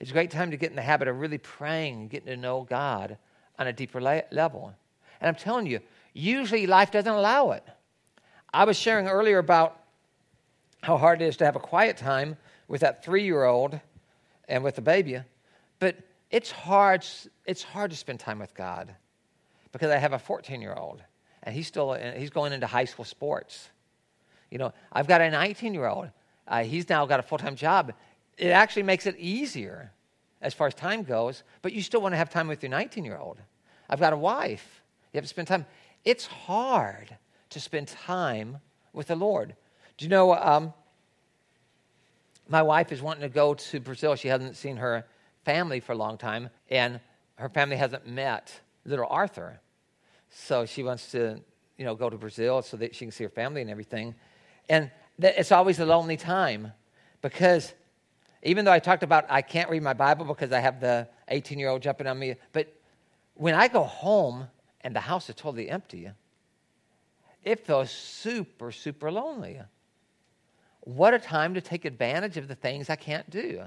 It's 0.00 0.10
a 0.10 0.12
great 0.12 0.30
time 0.30 0.50
to 0.50 0.56
get 0.56 0.70
in 0.70 0.76
the 0.76 0.82
habit 0.82 1.08
of 1.08 1.18
really 1.18 1.38
praying, 1.38 2.08
getting 2.08 2.26
to 2.28 2.36
know 2.36 2.66
God 2.68 3.16
on 3.58 3.66
a 3.66 3.72
deeper 3.72 4.00
la- 4.00 4.20
level. 4.30 4.74
And 5.20 5.28
I'm 5.28 5.34
telling 5.34 5.66
you, 5.66 5.80
usually 6.12 6.66
life 6.66 6.90
doesn't 6.90 7.12
allow 7.12 7.52
it. 7.52 7.64
I 8.52 8.64
was 8.64 8.76
sharing 8.76 9.08
earlier 9.08 9.38
about 9.38 9.80
how 10.82 10.96
hard 10.96 11.22
it 11.22 11.26
is 11.26 11.36
to 11.38 11.44
have 11.44 11.56
a 11.56 11.60
quiet 11.60 11.96
time 11.96 12.36
with 12.68 12.82
that 12.82 13.04
three 13.04 13.24
year 13.24 13.44
old 13.44 13.80
and 14.48 14.62
with 14.62 14.76
the 14.76 14.82
baby, 14.82 15.20
but 15.78 15.96
it's 16.30 16.50
hard, 16.50 17.04
it's 17.46 17.62
hard 17.62 17.90
to 17.90 17.96
spend 17.96 18.20
time 18.20 18.38
with 18.38 18.54
God 18.54 18.94
because 19.72 19.90
I 19.90 19.96
have 19.96 20.12
a 20.12 20.18
14 20.18 20.60
year 20.60 20.74
old 20.74 21.02
and 21.44 21.54
he's 21.54 21.66
still 21.66 21.92
he's 21.92 22.30
going 22.30 22.52
into 22.52 22.66
high 22.66 22.86
school 22.86 23.04
sports. 23.04 23.70
You 24.50 24.58
know, 24.58 24.72
I've 24.92 25.06
got 25.06 25.20
a 25.20 25.30
19 25.30 25.74
year 25.74 25.86
old. 25.86 26.10
Uh, 26.46 26.64
he's 26.64 26.88
now 26.88 27.06
got 27.06 27.20
a 27.20 27.22
full 27.22 27.38
time 27.38 27.56
job. 27.56 27.92
It 28.36 28.48
actually 28.48 28.82
makes 28.82 29.06
it 29.06 29.16
easier 29.18 29.92
as 30.42 30.52
far 30.52 30.66
as 30.66 30.74
time 30.74 31.02
goes, 31.02 31.42
but 31.62 31.72
you 31.72 31.82
still 31.82 32.00
want 32.00 32.12
to 32.12 32.16
have 32.16 32.30
time 32.30 32.48
with 32.48 32.62
your 32.62 32.70
19 32.70 33.04
year 33.04 33.18
old. 33.18 33.38
I've 33.88 34.00
got 34.00 34.12
a 34.12 34.16
wife. 34.16 34.82
You 35.12 35.18
have 35.18 35.24
to 35.24 35.28
spend 35.28 35.48
time. 35.48 35.66
It's 36.04 36.26
hard 36.26 37.16
to 37.50 37.60
spend 37.60 37.88
time 37.88 38.58
with 38.92 39.06
the 39.06 39.16
Lord. 39.16 39.54
Do 39.96 40.04
you 40.04 40.08
know, 40.10 40.34
um, 40.34 40.74
my 42.48 42.62
wife 42.62 42.92
is 42.92 43.00
wanting 43.00 43.22
to 43.22 43.28
go 43.28 43.54
to 43.54 43.80
Brazil. 43.80 44.16
She 44.16 44.28
hasn't 44.28 44.56
seen 44.56 44.76
her 44.76 45.06
family 45.44 45.80
for 45.80 45.92
a 45.92 45.96
long 45.96 46.18
time, 46.18 46.50
and 46.70 47.00
her 47.36 47.48
family 47.48 47.76
hasn't 47.76 48.06
met 48.06 48.60
little 48.84 49.06
Arthur. 49.08 49.60
So 50.30 50.66
she 50.66 50.82
wants 50.82 51.10
to, 51.12 51.40
you 51.78 51.84
know, 51.84 51.94
go 51.94 52.10
to 52.10 52.16
Brazil 52.16 52.60
so 52.62 52.76
that 52.76 52.94
she 52.94 53.04
can 53.04 53.12
see 53.12 53.24
her 53.24 53.30
family 53.30 53.62
and 53.62 53.70
everything. 53.70 54.14
And 54.68 54.90
it's 55.18 55.52
always 55.52 55.78
a 55.78 55.86
lonely 55.86 56.16
time 56.16 56.72
because 57.22 57.72
even 58.42 58.64
though 58.64 58.72
I 58.72 58.78
talked 58.78 59.02
about 59.02 59.26
I 59.30 59.42
can't 59.42 59.70
read 59.70 59.82
my 59.82 59.94
Bible 59.94 60.24
because 60.24 60.52
I 60.52 60.60
have 60.60 60.80
the 60.80 61.08
18 61.28 61.58
year 61.58 61.68
old 61.68 61.82
jumping 61.82 62.06
on 62.06 62.18
me, 62.18 62.34
but 62.52 62.72
when 63.34 63.54
I 63.54 63.68
go 63.68 63.82
home 63.82 64.48
and 64.80 64.94
the 64.94 65.00
house 65.00 65.28
is 65.28 65.34
totally 65.34 65.70
empty, 65.70 66.10
it 67.42 67.66
feels 67.66 67.90
super, 67.90 68.72
super 68.72 69.10
lonely. 69.10 69.60
What 70.80 71.14
a 71.14 71.18
time 71.18 71.54
to 71.54 71.60
take 71.60 71.84
advantage 71.84 72.36
of 72.36 72.48
the 72.48 72.54
things 72.54 72.90
I 72.90 72.96
can't 72.96 73.28
do, 73.30 73.62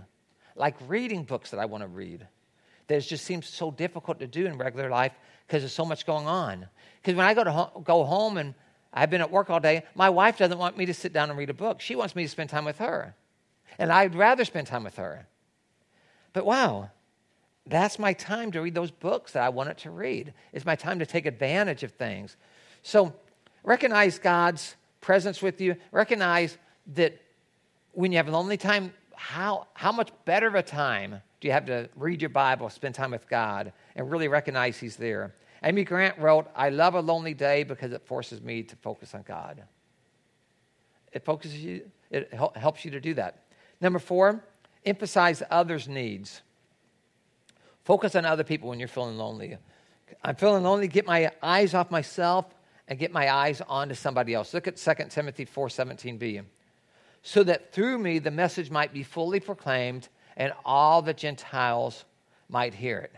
like 0.55 0.75
reading 0.87 1.23
books 1.23 1.51
that 1.51 1.59
I 1.59 1.65
want 1.65 1.83
to 1.83 1.87
read. 1.87 2.27
That 2.87 3.01
just 3.01 3.25
seems 3.25 3.47
so 3.47 3.71
difficult 3.71 4.19
to 4.19 4.27
do 4.27 4.45
in 4.45 4.57
regular 4.57 4.89
life 4.89 5.11
because 5.45 5.61
there's 5.61 5.73
so 5.73 5.85
much 5.85 6.05
going 6.05 6.27
on. 6.27 6.67
Because 7.01 7.15
when 7.15 7.25
I 7.25 7.33
go 7.33 7.43
to 7.43 7.51
ho- 7.51 7.81
go 7.83 8.03
home 8.03 8.37
and 8.37 8.53
I've 8.93 9.09
been 9.09 9.21
at 9.21 9.31
work 9.31 9.49
all 9.49 9.59
day, 9.59 9.83
my 9.95 10.09
wife 10.09 10.37
doesn't 10.37 10.57
want 10.57 10.77
me 10.77 10.85
to 10.85 10.93
sit 10.93 11.13
down 11.13 11.29
and 11.29 11.37
read 11.37 11.49
a 11.49 11.53
book. 11.53 11.81
She 11.81 11.95
wants 11.95 12.15
me 12.15 12.23
to 12.23 12.29
spend 12.29 12.49
time 12.49 12.65
with 12.65 12.79
her. 12.79 13.15
And 13.77 13.91
I'd 13.91 14.15
rather 14.15 14.45
spend 14.45 14.67
time 14.67 14.83
with 14.83 14.95
her. 14.95 15.27
But 16.33 16.45
wow, 16.45 16.89
that's 17.65 17.99
my 17.99 18.13
time 18.13 18.51
to 18.53 18.61
read 18.61 18.75
those 18.75 18.91
books 18.91 19.33
that 19.33 19.43
I 19.43 19.49
wanted 19.49 19.77
to 19.79 19.91
read. 19.91 20.33
It's 20.53 20.65
my 20.65 20.75
time 20.75 20.99
to 20.99 21.05
take 21.05 21.25
advantage 21.25 21.83
of 21.83 21.91
things. 21.91 22.37
So 22.81 23.13
recognize 23.63 24.19
God's 24.19 24.75
presence 25.01 25.41
with 25.41 25.59
you. 25.59 25.75
Recognize 25.91 26.57
that 26.95 27.19
when 27.91 28.11
you 28.11 28.17
have 28.17 28.29
lonely 28.29 28.57
time, 28.57 28.93
how, 29.15 29.67
how 29.73 29.91
much 29.91 30.11
better 30.25 30.47
of 30.47 30.55
a 30.55 30.63
time 30.63 31.21
do 31.41 31.47
you 31.47 31.51
have 31.51 31.65
to 31.65 31.89
read 31.95 32.21
your 32.21 32.29
Bible, 32.29 32.69
spend 32.69 32.95
time 32.95 33.11
with 33.11 33.27
God, 33.27 33.73
and 33.95 34.09
really 34.09 34.27
recognize 34.27 34.77
He's 34.77 34.95
there? 34.95 35.33
Amy 35.63 35.83
Grant 35.83 36.17
wrote, 36.19 36.47
I 36.55 36.69
love 36.69 36.95
a 36.95 37.01
lonely 37.01 37.33
day 37.33 37.63
because 37.63 37.91
it 37.91 38.05
forces 38.05 38.41
me 38.41 38.63
to 38.63 38.75
focus 38.77 39.13
on 39.15 39.23
God. 39.23 39.63
It 41.11 41.25
focuses 41.25 41.57
you, 41.57 41.89
it 42.11 42.33
helps 42.55 42.85
you 42.85 42.91
to 42.91 42.99
do 42.99 43.13
that. 43.15 43.43
Number 43.81 43.99
four, 43.99 44.43
emphasize 44.85 45.41
others' 45.49 45.87
needs. 45.87 46.41
Focus 47.83 48.15
on 48.15 48.25
other 48.25 48.43
people 48.43 48.69
when 48.69 48.79
you're 48.79 48.87
feeling 48.87 49.17
lonely. 49.17 49.57
I'm 50.23 50.35
feeling 50.35 50.63
lonely, 50.63 50.87
get 50.87 51.05
my 51.05 51.31
eyes 51.41 51.73
off 51.73 51.89
myself 51.89 52.45
and 52.87 52.97
get 52.99 53.11
my 53.11 53.31
eyes 53.33 53.61
onto 53.67 53.95
somebody 53.95 54.33
else. 54.33 54.53
Look 54.53 54.67
at 54.67 54.77
2 54.77 55.09
Timothy 55.09 55.45
4:17b. 55.45 56.43
So 57.21 57.43
that 57.43 57.73
through 57.73 57.97
me 57.97 58.19
the 58.19 58.31
message 58.31 58.69
might 58.69 58.93
be 58.93 59.03
fully 59.03 59.39
proclaimed 59.39 60.07
and 60.37 60.53
all 60.63 61.01
the 61.01 61.13
Gentiles 61.13 62.05
might 62.47 62.75
hear 62.75 62.99
it. 62.99 63.13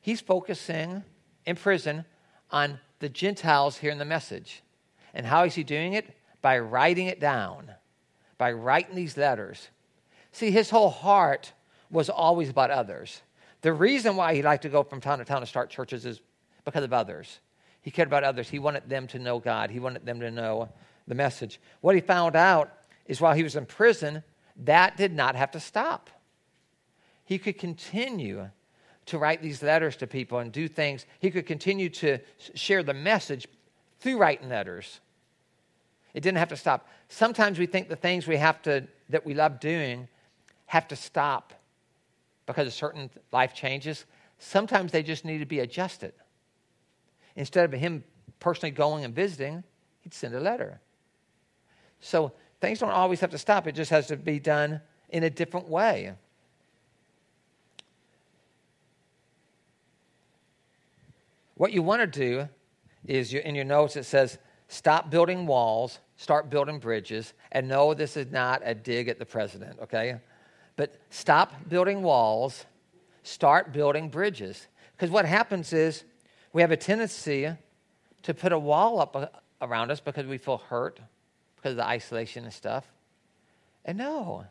He's 0.00 0.20
focusing 0.20 1.04
in 1.46 1.56
prison 1.56 2.04
on 2.50 2.78
the 2.98 3.08
Gentiles 3.08 3.78
hearing 3.78 3.98
the 3.98 4.04
message. 4.04 4.62
And 5.14 5.26
how 5.26 5.44
is 5.44 5.54
he 5.54 5.64
doing 5.64 5.94
it? 5.94 6.16
By 6.40 6.58
writing 6.58 7.06
it 7.06 7.20
down, 7.20 7.70
by 8.38 8.52
writing 8.52 8.96
these 8.96 9.16
letters. 9.16 9.68
See, 10.32 10.50
his 10.50 10.70
whole 10.70 10.90
heart 10.90 11.52
was 11.90 12.08
always 12.08 12.48
about 12.48 12.70
others. 12.70 13.22
The 13.60 13.72
reason 13.72 14.16
why 14.16 14.34
he 14.34 14.42
liked 14.42 14.62
to 14.62 14.68
go 14.68 14.82
from 14.82 15.00
town 15.00 15.18
to 15.18 15.24
town 15.24 15.40
to 15.40 15.46
start 15.46 15.70
churches 15.70 16.04
is 16.04 16.20
because 16.64 16.84
of 16.84 16.92
others. 16.92 17.40
He 17.80 17.90
cared 17.90 18.08
about 18.08 18.24
others. 18.24 18.48
He 18.48 18.58
wanted 18.58 18.88
them 18.88 19.06
to 19.08 19.18
know 19.18 19.38
God, 19.38 19.70
he 19.70 19.80
wanted 19.80 20.06
them 20.06 20.20
to 20.20 20.30
know 20.30 20.68
the 21.06 21.14
message. 21.14 21.60
What 21.80 21.94
he 21.94 22.00
found 22.00 22.36
out 22.36 22.72
is 23.06 23.20
while 23.20 23.34
he 23.34 23.42
was 23.42 23.56
in 23.56 23.66
prison, 23.66 24.22
that 24.64 24.96
did 24.96 25.12
not 25.12 25.34
have 25.34 25.50
to 25.52 25.60
stop. 25.60 26.10
He 27.24 27.38
could 27.38 27.58
continue 27.58 28.50
to 29.06 29.18
write 29.18 29.42
these 29.42 29.62
letters 29.62 29.96
to 29.96 30.06
people 30.06 30.38
and 30.38 30.52
do 30.52 30.68
things. 30.68 31.06
He 31.18 31.30
could 31.30 31.46
continue 31.46 31.88
to 31.90 32.18
share 32.54 32.82
the 32.82 32.94
message 32.94 33.46
through 34.00 34.18
writing 34.18 34.48
letters. 34.48 35.00
It 36.14 36.22
didn't 36.22 36.38
have 36.38 36.50
to 36.50 36.56
stop. 36.56 36.88
Sometimes 37.08 37.58
we 37.58 37.66
think 37.66 37.88
the 37.88 37.96
things 37.96 38.26
we 38.26 38.36
have 38.36 38.62
to 38.62 38.86
that 39.08 39.26
we 39.26 39.34
love 39.34 39.60
doing 39.60 40.08
have 40.66 40.88
to 40.88 40.96
stop 40.96 41.52
because 42.46 42.66
of 42.66 42.72
certain 42.72 43.10
life 43.32 43.54
changes. 43.54 44.04
Sometimes 44.38 44.92
they 44.92 45.02
just 45.02 45.24
need 45.24 45.38
to 45.38 45.46
be 45.46 45.60
adjusted. 45.60 46.12
Instead 47.36 47.72
of 47.72 47.78
him 47.78 48.04
personally 48.40 48.70
going 48.70 49.04
and 49.04 49.14
visiting, 49.14 49.62
he'd 50.00 50.14
send 50.14 50.34
a 50.34 50.40
letter. 50.40 50.80
So 52.00 52.32
things 52.60 52.80
don't 52.80 52.90
always 52.90 53.20
have 53.20 53.30
to 53.30 53.38
stop, 53.38 53.66
it 53.66 53.74
just 53.74 53.90
has 53.90 54.08
to 54.08 54.16
be 54.16 54.38
done 54.38 54.80
in 55.10 55.22
a 55.24 55.30
different 55.30 55.68
way. 55.68 56.12
What 61.62 61.72
you 61.72 61.80
want 61.80 62.00
to 62.00 62.08
do 62.08 62.48
is 63.06 63.32
you, 63.32 63.38
in 63.38 63.54
your 63.54 63.64
notes 63.64 63.94
it 63.94 64.02
says, 64.02 64.38
stop 64.66 65.12
building 65.12 65.46
walls, 65.46 66.00
start 66.16 66.50
building 66.50 66.80
bridges, 66.80 67.34
and 67.52 67.68
no, 67.68 67.94
this 67.94 68.16
is 68.16 68.32
not 68.32 68.62
a 68.64 68.74
dig 68.74 69.06
at 69.06 69.20
the 69.20 69.24
president, 69.24 69.78
okay? 69.80 70.16
But 70.74 70.96
stop 71.10 71.68
building 71.68 72.02
walls, 72.02 72.66
start 73.22 73.72
building 73.72 74.08
bridges. 74.08 74.66
Because 74.90 75.08
what 75.12 75.24
happens 75.24 75.72
is 75.72 76.02
we 76.52 76.62
have 76.62 76.72
a 76.72 76.76
tendency 76.76 77.48
to 78.24 78.34
put 78.34 78.50
a 78.50 78.58
wall 78.58 78.98
up 78.98 79.14
uh, 79.14 79.28
around 79.60 79.92
us 79.92 80.00
because 80.00 80.26
we 80.26 80.38
feel 80.38 80.58
hurt 80.58 80.98
because 81.54 81.70
of 81.70 81.76
the 81.76 81.86
isolation 81.86 82.42
and 82.42 82.52
stuff. 82.52 82.90
And 83.84 83.96
no, 83.96 84.46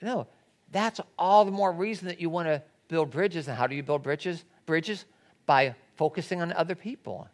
no, 0.00 0.28
that's 0.70 1.00
all 1.18 1.44
the 1.44 1.50
more 1.50 1.72
reason 1.72 2.06
that 2.06 2.20
you 2.20 2.30
want 2.30 2.46
to 2.46 2.62
build 2.86 3.10
bridges. 3.10 3.48
And 3.48 3.56
how 3.56 3.66
do 3.66 3.74
you 3.74 3.82
build 3.82 4.04
bridges? 4.04 4.44
Bridges 4.66 5.04
by 5.46 5.74
focusing 5.96 6.42
on 6.42 6.52
other 6.52 6.74
people, 6.74 7.28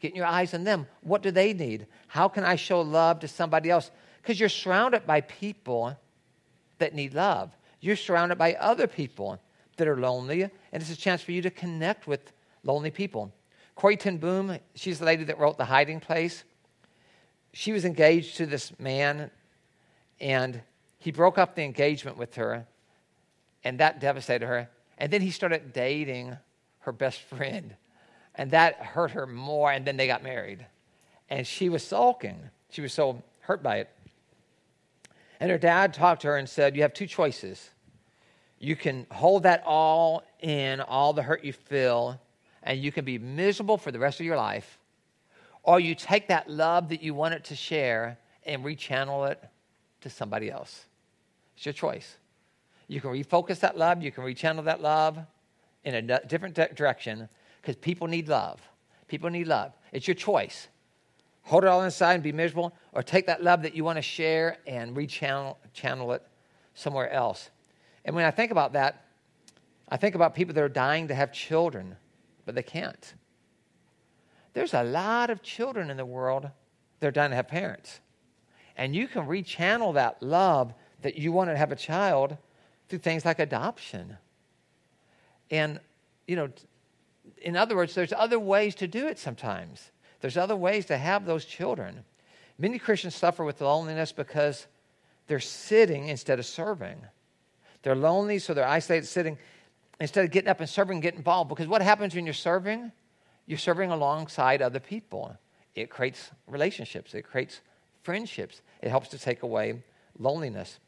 getting 0.00 0.16
your 0.16 0.26
eyes 0.26 0.54
on 0.54 0.64
them. 0.64 0.86
What 1.02 1.22
do 1.22 1.30
they 1.30 1.52
need? 1.52 1.86
How 2.08 2.28
can 2.28 2.44
I 2.44 2.56
show 2.56 2.80
love 2.80 3.20
to 3.20 3.28
somebody 3.28 3.70
else? 3.70 3.90
Because 4.22 4.40
you're 4.40 4.48
surrounded 4.48 5.06
by 5.06 5.20
people 5.20 5.96
that 6.78 6.94
need 6.94 7.14
love. 7.14 7.52
You're 7.80 7.96
surrounded 7.96 8.36
by 8.36 8.54
other 8.54 8.86
people 8.86 9.40
that 9.76 9.88
are 9.88 9.96
lonely, 9.96 10.42
and 10.42 10.52
it's 10.72 10.90
a 10.90 10.96
chance 10.96 11.22
for 11.22 11.32
you 11.32 11.42
to 11.42 11.50
connect 11.50 12.06
with 12.06 12.32
lonely 12.64 12.90
people. 12.90 13.32
Corrie 13.74 13.96
ten 13.96 14.18
Boom, 14.18 14.58
she's 14.74 14.98
the 14.98 15.06
lady 15.06 15.24
that 15.24 15.38
wrote 15.38 15.56
The 15.56 15.64
Hiding 15.64 16.00
Place. 16.00 16.44
She 17.52 17.72
was 17.72 17.84
engaged 17.84 18.36
to 18.36 18.46
this 18.46 18.78
man, 18.78 19.30
and 20.20 20.60
he 20.98 21.10
broke 21.10 21.38
up 21.38 21.54
the 21.54 21.62
engagement 21.62 22.18
with 22.18 22.34
her, 22.34 22.66
and 23.64 23.80
that 23.80 24.00
devastated 24.00 24.46
her. 24.46 24.68
And 24.98 25.10
then 25.10 25.22
he 25.22 25.30
started 25.30 25.72
dating 25.72 26.36
her 26.80 26.92
best 26.92 27.22
friend, 27.22 27.74
and 28.34 28.50
that 28.52 28.76
hurt 28.76 29.12
her 29.12 29.26
more. 29.26 29.70
And 29.72 29.84
then 29.84 29.96
they 29.96 30.06
got 30.06 30.22
married, 30.22 30.64
and 31.28 31.46
she 31.46 31.68
was 31.68 31.82
sulking. 31.82 32.38
She 32.70 32.80
was 32.80 32.92
so 32.92 33.22
hurt 33.40 33.62
by 33.62 33.78
it. 33.78 33.90
And 35.40 35.50
her 35.50 35.58
dad 35.58 35.94
talked 35.94 36.22
to 36.22 36.28
her 36.28 36.36
and 36.36 36.48
said, 36.48 36.76
You 36.76 36.82
have 36.82 36.92
two 36.92 37.06
choices. 37.06 37.70
You 38.58 38.76
can 38.76 39.06
hold 39.10 39.44
that 39.44 39.62
all 39.64 40.22
in, 40.40 40.80
all 40.80 41.14
the 41.14 41.22
hurt 41.22 41.42
you 41.42 41.54
feel, 41.54 42.20
and 42.62 42.78
you 42.78 42.92
can 42.92 43.06
be 43.06 43.18
miserable 43.18 43.78
for 43.78 43.90
the 43.90 43.98
rest 43.98 44.20
of 44.20 44.26
your 44.26 44.36
life. 44.36 44.78
Or 45.62 45.80
you 45.80 45.94
take 45.94 46.28
that 46.28 46.50
love 46.50 46.90
that 46.90 47.02
you 47.02 47.14
wanted 47.14 47.44
to 47.44 47.56
share 47.56 48.18
and 48.44 48.62
rechannel 48.62 49.30
it 49.30 49.42
to 50.02 50.10
somebody 50.10 50.50
else. 50.50 50.84
It's 51.56 51.64
your 51.64 51.72
choice. 51.72 52.16
You 52.86 53.00
can 53.00 53.10
refocus 53.10 53.60
that 53.60 53.78
love, 53.78 54.02
you 54.02 54.10
can 54.10 54.24
rechannel 54.24 54.64
that 54.64 54.82
love 54.82 55.18
in 55.84 55.94
a 55.94 56.26
different 56.26 56.54
direction 56.76 57.28
because 57.60 57.76
people 57.76 58.06
need 58.06 58.28
love. 58.28 58.60
People 59.08 59.30
need 59.30 59.46
love. 59.46 59.72
It's 59.92 60.06
your 60.06 60.14
choice 60.14 60.68
hold 61.42 61.64
it 61.64 61.68
all 61.68 61.82
inside 61.82 62.14
and 62.14 62.22
be 62.22 62.32
miserable, 62.32 62.72
or 62.92 63.02
take 63.02 63.26
that 63.26 63.42
love 63.42 63.62
that 63.62 63.74
you 63.74 63.84
want 63.84 63.96
to 63.96 64.02
share 64.02 64.58
and 64.66 64.96
rechannel 64.96 65.56
channel 65.72 66.12
it 66.12 66.22
somewhere 66.74 67.10
else. 67.10 67.50
And 68.04 68.14
when 68.14 68.24
I 68.24 68.30
think 68.30 68.50
about 68.52 68.74
that, 68.74 69.04
I 69.88 69.96
think 69.96 70.14
about 70.14 70.34
people 70.34 70.54
that 70.54 70.62
are 70.62 70.68
dying 70.68 71.08
to 71.08 71.14
have 71.14 71.32
children, 71.32 71.96
but 72.46 72.54
they 72.54 72.62
can't. 72.62 73.14
There's 74.52 74.74
a 74.74 74.84
lot 74.84 75.30
of 75.30 75.42
children 75.42 75.90
in 75.90 75.96
the 75.96 76.06
world 76.06 76.48
that 77.00 77.06
are 77.06 77.10
dying 77.10 77.30
to 77.30 77.36
have 77.36 77.48
parents. 77.48 78.00
And 78.76 78.94
you 78.94 79.08
can 79.08 79.26
rechannel 79.26 79.94
that 79.94 80.22
love 80.22 80.72
that 81.02 81.16
you 81.16 81.32
want 81.32 81.50
to 81.50 81.56
have 81.56 81.72
a 81.72 81.76
child 81.76 82.36
through 82.88 83.00
things 83.00 83.24
like 83.24 83.38
adoption. 83.38 84.16
And, 85.50 85.80
you 86.26 86.36
know, 86.36 86.48
in 87.38 87.56
other 87.56 87.76
words, 87.76 87.94
there's 87.94 88.12
other 88.12 88.38
ways 88.38 88.74
to 88.76 88.88
do 88.88 89.06
it 89.08 89.18
sometimes. 89.18 89.90
There's 90.20 90.36
other 90.36 90.56
ways 90.56 90.86
to 90.86 90.98
have 90.98 91.24
those 91.24 91.44
children. 91.44 92.04
Many 92.58 92.78
Christians 92.78 93.14
suffer 93.14 93.44
with 93.44 93.60
loneliness 93.60 94.12
because 94.12 94.66
they're 95.26 95.40
sitting 95.40 96.08
instead 96.08 96.38
of 96.38 96.46
serving. 96.46 96.98
They're 97.82 97.94
lonely, 97.94 98.38
so 98.38 98.52
they're 98.52 98.66
isolated, 98.66 99.06
sitting 99.06 99.38
instead 100.00 100.24
of 100.24 100.30
getting 100.30 100.48
up 100.48 100.60
and 100.60 100.68
serving, 100.68 101.00
get 101.00 101.14
involved. 101.14 101.48
Because 101.48 101.68
what 101.68 101.82
happens 101.82 102.14
when 102.14 102.24
you're 102.24 102.34
serving? 102.34 102.90
You're 103.46 103.58
serving 103.58 103.90
alongside 103.90 104.62
other 104.62 104.80
people. 104.80 105.36
It 105.74 105.90
creates 105.90 106.30
relationships, 106.46 107.14
it 107.14 107.22
creates 107.22 107.60
friendships, 108.02 108.62
it 108.82 108.88
helps 108.88 109.08
to 109.08 109.18
take 109.18 109.42
away 109.42 109.82
loneliness. 110.18 110.78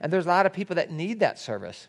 And 0.00 0.12
there's 0.12 0.26
a 0.26 0.28
lot 0.28 0.46
of 0.46 0.52
people 0.52 0.76
that 0.76 0.90
need 0.90 1.20
that 1.20 1.38
service. 1.38 1.88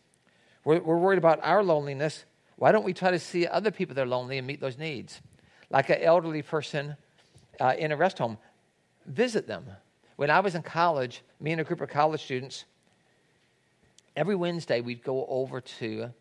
We're, 0.63 0.79
we're 0.79 0.97
worried 0.97 1.17
about 1.17 1.39
our 1.43 1.63
loneliness. 1.63 2.25
Why 2.57 2.71
don't 2.71 2.83
we 2.83 2.93
try 2.93 3.11
to 3.11 3.19
see 3.19 3.47
other 3.47 3.71
people 3.71 3.95
that 3.95 4.01
are 4.01 4.07
lonely 4.07 4.37
and 4.37 4.45
meet 4.45 4.59
those 4.59 4.77
needs? 4.77 5.21
like 5.69 5.89
an 5.89 6.01
elderly 6.01 6.41
person 6.41 6.95
uh, 7.59 7.73
in 7.77 7.91
a 7.91 7.97
rest 7.97 8.17
home, 8.17 8.37
visit 9.05 9.47
them. 9.47 9.65
When 10.15 10.29
I 10.29 10.39
was 10.39 10.55
in 10.55 10.63
college, 10.63 11.21
me 11.39 11.51
and 11.51 11.61
a 11.61 11.63
group 11.63 11.81
of 11.81 11.89
college 11.89 12.23
students, 12.23 12.65
every 14.15 14.35
Wednesday 14.35 14.81
we'd 14.81 15.03
go 15.03 15.25
over 15.27 15.61
to 15.61 16.13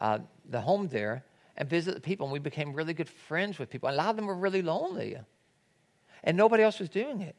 uh, 0.00 0.18
the 0.48 0.60
home 0.60 0.88
there 0.88 1.24
and 1.56 1.68
visit 1.68 1.94
the 1.94 2.00
people, 2.00 2.26
and 2.26 2.32
we 2.32 2.38
became 2.38 2.72
really 2.72 2.92
good 2.92 3.08
friends 3.08 3.58
with 3.58 3.70
people. 3.70 3.88
A 3.88 3.92
lot 3.92 4.08
of 4.08 4.16
them 4.16 4.26
were 4.26 4.36
really 4.36 4.62
lonely, 4.62 5.16
and 6.24 6.36
nobody 6.36 6.62
else 6.62 6.78
was 6.78 6.88
doing 6.88 7.20
it. 7.20 7.36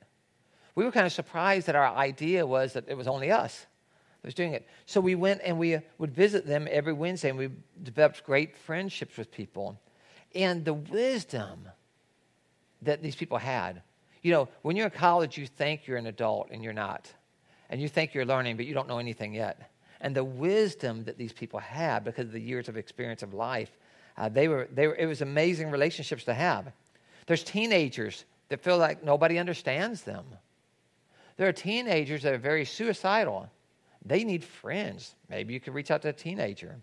We 0.76 0.86
were 0.86 0.92
kind 0.92 1.06
of 1.06 1.12
surprised 1.12 1.68
that 1.68 1.76
our 1.76 1.96
idea 1.96 2.46
was 2.46 2.74
that 2.74 2.88
it 2.88 2.96
was 2.96 3.08
only 3.08 3.32
us 3.32 3.66
was 4.28 4.36
doing 4.36 4.54
it. 4.54 4.68
So 4.86 5.02
we 5.02 5.16
went 5.16 5.42
and 5.44 5.58
we 5.58 5.80
would 5.98 6.14
visit 6.14 6.46
them 6.46 6.68
every 6.70 6.94
Wednesday, 6.94 7.30
and 7.30 7.38
we 7.38 7.50
developed 7.82 8.24
great 8.24 8.56
friendships 8.56 9.18
with 9.18 9.32
people 9.32 9.80
and 10.36 10.64
the 10.64 10.74
wisdom 10.74 11.68
that 12.84 13.02
these 13.02 13.16
people 13.16 13.38
had. 13.38 13.82
You 14.22 14.32
know, 14.32 14.50
when 14.62 14.76
you're 14.76 14.88
in 14.88 14.92
college, 14.92 15.38
you 15.38 15.48
think 15.48 15.88
you're 15.88 15.98
an 15.98 16.08
adult 16.08 16.50
and 16.52 16.64
you're 16.64 16.74
not. 16.74 17.12
And 17.70 17.82
you 17.82 17.90
think 17.90 18.14
you're 18.14 18.26
learning, 18.26 18.58
but 18.58 18.66
you 18.66 18.74
don't 18.74 18.88
know 18.88 19.00
anything 19.00 19.34
yet. 19.34 19.72
And 20.00 20.16
the 20.16 20.24
wisdom 20.24 21.06
that 21.06 21.18
these 21.18 21.34
people 21.34 21.60
had 21.60 22.04
because 22.04 22.28
of 22.28 22.32
the 22.32 22.42
years 22.42 22.70
of 22.70 22.78
experience 22.78 23.24
of 23.24 23.34
life, 23.34 23.72
uh, 24.18 24.30
they 24.30 24.48
were, 24.48 24.68
they 24.72 24.88
were, 24.88 24.96
it 24.96 25.06
was 25.06 25.22
amazing 25.22 25.72
relationships 25.72 26.24
to 26.26 26.34
have. 26.34 26.72
There's 27.26 27.44
teenagers 27.44 28.26
that 28.50 28.62
feel 28.62 28.78
like 28.78 29.04
nobody 29.04 29.38
understands 29.38 30.04
them. 30.04 30.26
There 31.38 31.48
are 31.48 31.54
teenagers 31.54 32.24
that 32.24 32.34
are 32.34 32.38
very 32.40 32.66
suicidal. 32.66 33.50
They 34.08 34.24
need 34.24 34.44
friends. 34.44 35.16
Maybe 35.30 35.54
you 35.54 35.60
could 35.60 35.74
reach 35.74 35.92
out 35.92 36.02
to 36.04 36.10
a 36.10 36.14
teenager. 36.14 36.76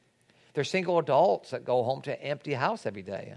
There's 0.55 0.71
single 0.71 0.99
adults 0.99 1.51
that 1.51 1.65
go 1.65 1.83
home 1.83 2.01
to 2.03 2.13
an 2.13 2.21
empty 2.21 2.55
house 2.55 2.87
every 2.87 3.03
day. 3.03 3.35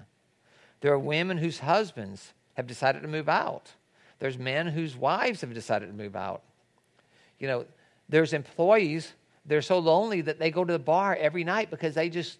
There 0.81 0.93
are 0.93 0.99
women 0.99 1.37
whose 1.37 1.59
husbands 1.59 2.33
have 2.53 2.67
decided 2.67 3.01
to 3.01 3.07
move 3.07 3.29
out. 3.29 3.71
There's 4.19 4.37
men 4.37 4.67
whose 4.67 4.95
wives 4.95 5.41
have 5.41 5.53
decided 5.53 5.87
to 5.87 5.93
move 5.93 6.15
out. 6.15 6.41
You 7.39 7.47
know, 7.47 7.65
there's 8.09 8.33
employees, 8.33 9.13
they're 9.45 9.61
so 9.61 9.79
lonely 9.79 10.21
that 10.21 10.39
they 10.39 10.51
go 10.51 10.63
to 10.63 10.73
the 10.73 10.79
bar 10.79 11.15
every 11.19 11.43
night 11.43 11.69
because 11.69 11.95
they 11.95 12.09
just 12.09 12.37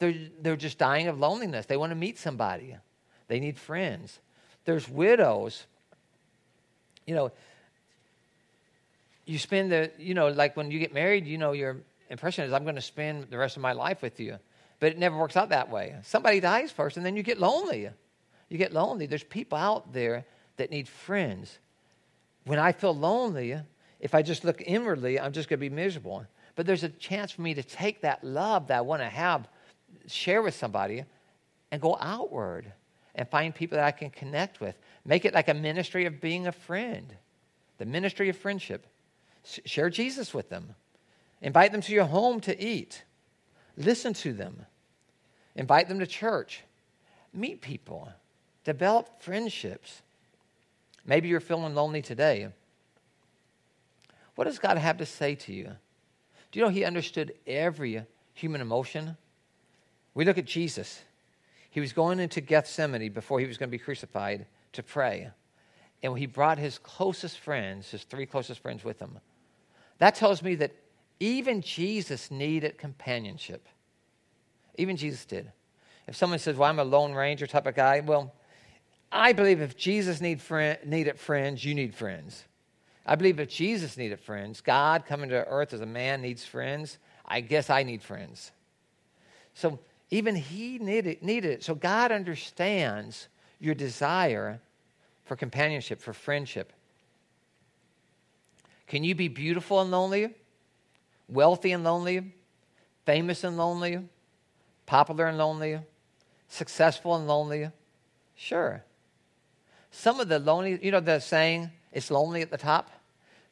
they're, 0.00 0.14
they're 0.40 0.56
just 0.56 0.78
dying 0.78 1.08
of 1.08 1.20
loneliness. 1.20 1.66
They 1.66 1.76
want 1.76 1.90
to 1.90 1.96
meet 1.96 2.18
somebody. 2.18 2.74
They 3.28 3.38
need 3.38 3.58
friends. 3.58 4.18
There's 4.64 4.88
widows. 4.88 5.66
You 7.06 7.14
know, 7.14 7.32
you 9.30 9.38
spend 9.38 9.70
the, 9.70 9.90
you 9.98 10.14
know, 10.14 10.28
like 10.28 10.56
when 10.56 10.70
you 10.70 10.78
get 10.78 10.92
married, 10.92 11.26
you 11.26 11.38
know, 11.38 11.52
you're 11.52 11.76
impression 12.10 12.44
is 12.44 12.52
I'm 12.52 12.64
going 12.64 12.74
to 12.74 12.82
spend 12.82 13.30
the 13.30 13.38
rest 13.38 13.56
of 13.56 13.62
my 13.62 13.72
life 13.72 14.02
with 14.02 14.18
you. 14.20 14.38
But 14.80 14.92
it 14.92 14.98
never 14.98 15.16
works 15.16 15.36
out 15.36 15.50
that 15.50 15.70
way. 15.70 15.94
Somebody 16.02 16.40
dies 16.40 16.72
first, 16.72 16.96
and 16.96 17.06
then 17.06 17.16
you 17.16 17.22
get 17.22 17.38
lonely. 17.38 17.88
You 18.48 18.58
get 18.58 18.72
lonely. 18.72 19.06
There's 19.06 19.22
people 19.22 19.56
out 19.56 19.92
there 19.92 20.24
that 20.56 20.70
need 20.70 20.88
friends. 20.88 21.58
When 22.44 22.58
I 22.58 22.72
feel 22.72 22.94
lonely, 22.94 23.56
if 24.00 24.14
I 24.14 24.22
just 24.22 24.44
look 24.44 24.62
inwardly, 24.66 25.20
I'm 25.20 25.32
just 25.32 25.48
going 25.48 25.58
to 25.58 25.68
be 25.68 25.74
miserable. 25.74 26.24
But 26.56 26.66
there's 26.66 26.82
a 26.82 26.88
chance 26.88 27.30
for 27.30 27.42
me 27.42 27.54
to 27.54 27.62
take 27.62 28.00
that 28.00 28.24
love 28.24 28.66
that 28.68 28.78
I 28.78 28.80
want 28.80 29.02
to 29.02 29.08
have, 29.08 29.46
share 30.08 30.42
with 30.42 30.54
somebody, 30.54 31.04
and 31.70 31.80
go 31.80 31.96
outward 32.00 32.72
and 33.14 33.28
find 33.28 33.54
people 33.54 33.76
that 33.76 33.84
I 33.84 33.92
can 33.92 34.10
connect 34.10 34.60
with. 34.60 34.76
Make 35.04 35.24
it 35.24 35.34
like 35.34 35.48
a 35.48 35.54
ministry 35.54 36.06
of 36.06 36.20
being 36.20 36.46
a 36.46 36.52
friend, 36.52 37.14
the 37.78 37.84
ministry 37.84 38.28
of 38.30 38.36
friendship. 38.36 38.86
Share 39.44 39.90
Jesus 39.90 40.34
with 40.34 40.48
them. 40.48 40.74
Invite 41.42 41.72
them 41.72 41.80
to 41.82 41.92
your 41.92 42.04
home 42.04 42.40
to 42.40 42.62
eat. 42.62 43.04
Listen 43.76 44.12
to 44.14 44.32
them. 44.32 44.66
Invite 45.56 45.88
them 45.88 46.00
to 46.00 46.06
church. 46.06 46.62
Meet 47.32 47.60
people. 47.60 48.10
Develop 48.64 49.22
friendships. 49.22 50.02
Maybe 51.06 51.28
you're 51.28 51.40
feeling 51.40 51.74
lonely 51.74 52.02
today. 52.02 52.48
What 54.34 54.44
does 54.44 54.58
God 54.58 54.78
have 54.78 54.98
to 54.98 55.06
say 55.06 55.34
to 55.36 55.52
you? 55.52 55.70
Do 56.52 56.58
you 56.58 56.64
know 56.64 56.70
He 56.70 56.84
understood 56.84 57.32
every 57.46 58.04
human 58.34 58.60
emotion? 58.60 59.16
We 60.14 60.24
look 60.24 60.38
at 60.38 60.44
Jesus. 60.44 61.00
He 61.70 61.80
was 61.80 61.92
going 61.92 62.20
into 62.20 62.40
Gethsemane 62.40 63.12
before 63.12 63.40
he 63.40 63.46
was 63.46 63.56
going 63.56 63.68
to 63.68 63.76
be 63.76 63.82
crucified 63.82 64.46
to 64.72 64.82
pray. 64.82 65.30
And 66.02 66.18
he 66.18 66.26
brought 66.26 66.58
his 66.58 66.78
closest 66.78 67.38
friends, 67.38 67.90
his 67.90 68.02
three 68.04 68.26
closest 68.26 68.60
friends, 68.60 68.82
with 68.84 68.98
him. 68.98 69.18
That 70.00 70.16
tells 70.16 70.42
me 70.42 70.56
that 70.56 70.72
even 71.20 71.60
Jesus 71.60 72.30
needed 72.30 72.78
companionship. 72.78 73.68
Even 74.76 74.96
Jesus 74.96 75.24
did. 75.24 75.52
If 76.08 76.16
someone 76.16 76.38
says, 76.38 76.56
Well, 76.56 76.68
I'm 76.68 76.78
a 76.78 76.84
Lone 76.84 77.12
Ranger 77.12 77.46
type 77.46 77.66
of 77.66 77.76
guy, 77.76 78.00
well, 78.00 78.34
I 79.12 79.32
believe 79.32 79.60
if 79.60 79.76
Jesus 79.76 80.20
need 80.20 80.40
friend, 80.40 80.78
needed 80.84 81.18
friends, 81.18 81.64
you 81.64 81.74
need 81.74 81.94
friends. 81.94 82.44
I 83.04 83.14
believe 83.14 83.40
if 83.40 83.48
Jesus 83.48 83.96
needed 83.96 84.20
friends, 84.20 84.60
God 84.60 85.04
coming 85.06 85.30
to 85.30 85.46
earth 85.46 85.72
as 85.72 85.80
a 85.80 85.86
man 85.86 86.22
needs 86.22 86.44
friends, 86.44 86.98
I 87.26 87.40
guess 87.40 87.68
I 87.68 87.82
need 87.82 88.02
friends. 88.02 88.52
So 89.54 89.78
even 90.10 90.36
he 90.36 90.78
needed, 90.78 91.22
needed 91.22 91.50
it. 91.52 91.62
So 91.64 91.74
God 91.74 92.12
understands 92.12 93.28
your 93.58 93.74
desire 93.74 94.60
for 95.24 95.36
companionship, 95.36 96.00
for 96.00 96.12
friendship. 96.12 96.72
Can 98.90 99.04
you 99.04 99.14
be 99.14 99.28
beautiful 99.28 99.80
and 99.80 99.92
lonely, 99.92 100.34
wealthy 101.28 101.70
and 101.70 101.84
lonely, 101.84 102.32
famous 103.06 103.44
and 103.44 103.56
lonely, 103.56 104.00
popular 104.84 105.28
and 105.28 105.38
lonely, 105.38 105.78
successful 106.48 107.14
and 107.14 107.28
lonely? 107.28 107.70
Sure. 108.34 108.82
Some 109.92 110.18
of 110.18 110.28
the 110.28 110.40
lonely, 110.40 110.80
you 110.82 110.90
know, 110.90 110.98
the 110.98 111.20
saying, 111.20 111.70
it's 111.92 112.10
lonely 112.10 112.42
at 112.42 112.50
the 112.50 112.58
top. 112.58 112.90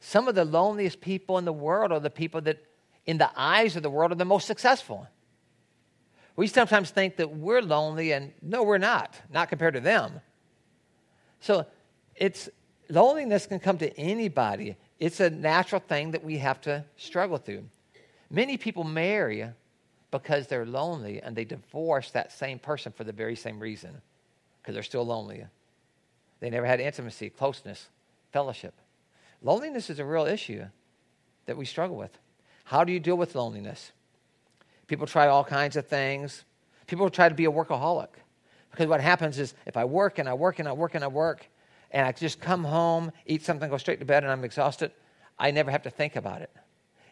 Some 0.01 0.27
of 0.27 0.35
the 0.35 0.43
loneliest 0.43 0.99
people 0.99 1.37
in 1.37 1.45
the 1.45 1.53
world 1.53 1.93
are 1.93 2.01
the 2.01 2.09
people 2.09 2.41
that, 2.41 2.61
in 3.05 3.17
the 3.17 3.31
eyes 3.33 3.77
of 3.77 3.83
the 3.83 3.89
world, 3.89 4.11
are 4.11 4.15
the 4.15 4.25
most 4.25 4.45
successful. 4.45 5.07
We 6.35 6.47
sometimes 6.47 6.89
think 6.89 7.15
that 7.15 7.31
we're 7.31 7.61
lonely, 7.61 8.11
and 8.11 8.33
no, 8.41 8.63
we're 8.63 8.77
not, 8.77 9.15
not 9.31 9.47
compared 9.47 9.75
to 9.75 9.79
them. 9.79 10.19
So 11.39 11.65
it's 12.17 12.49
loneliness 12.89 13.45
can 13.45 13.59
come 13.59 13.77
to 13.77 13.97
anybody. 13.97 14.75
It's 14.99 15.19
a 15.19 15.29
natural 15.29 15.81
thing 15.81 16.11
that 16.11 16.23
we 16.23 16.37
have 16.39 16.59
to 16.61 16.83
struggle 16.97 17.37
through. 17.37 17.65
Many 18.29 18.57
people 18.57 18.83
marry 18.83 19.45
because 20.11 20.47
they're 20.47 20.65
lonely 20.65 21.21
and 21.21 21.35
they 21.35 21.45
divorce 21.45 22.11
that 22.11 22.31
same 22.31 22.59
person 22.59 22.91
for 22.91 23.03
the 23.03 23.11
very 23.11 23.35
same 23.35 23.59
reason 23.59 24.01
because 24.61 24.73
they're 24.73 24.83
still 24.83 25.05
lonely. 25.05 25.45
They 26.39 26.49
never 26.49 26.65
had 26.65 26.79
intimacy, 26.79 27.29
closeness, 27.29 27.87
fellowship. 28.31 28.73
Loneliness 29.41 29.89
is 29.89 29.99
a 29.99 30.05
real 30.05 30.25
issue 30.25 30.65
that 31.45 31.57
we 31.57 31.65
struggle 31.65 31.95
with. 31.95 32.17
How 32.65 32.83
do 32.83 32.91
you 32.91 32.99
deal 32.99 33.15
with 33.15 33.35
loneliness? 33.35 33.91
People 34.87 35.07
try 35.07 35.27
all 35.27 35.43
kinds 35.43 35.75
of 35.75 35.87
things. 35.87 36.43
People 36.87 37.09
try 37.09 37.29
to 37.29 37.35
be 37.35 37.45
a 37.45 37.51
workaholic. 37.51 38.09
Because 38.71 38.87
what 38.87 39.01
happens 39.01 39.39
is 39.39 39.53
if 39.65 39.77
I 39.77 39.85
work 39.85 40.19
and 40.19 40.27
I 40.27 40.33
work 40.33 40.59
and 40.59 40.67
I 40.67 40.73
work 40.73 40.95
and 40.95 41.03
I 41.03 41.07
work, 41.07 41.47
and 41.91 42.05
I 42.05 42.11
just 42.11 42.39
come 42.39 42.63
home, 42.63 43.11
eat 43.25 43.43
something, 43.43 43.69
go 43.69 43.77
straight 43.77 43.99
to 43.99 44.05
bed, 44.05 44.23
and 44.23 44.31
I'm 44.31 44.43
exhausted, 44.43 44.91
I 45.37 45.51
never 45.51 45.71
have 45.71 45.83
to 45.83 45.89
think 45.89 46.15
about 46.15 46.41
it. 46.41 46.51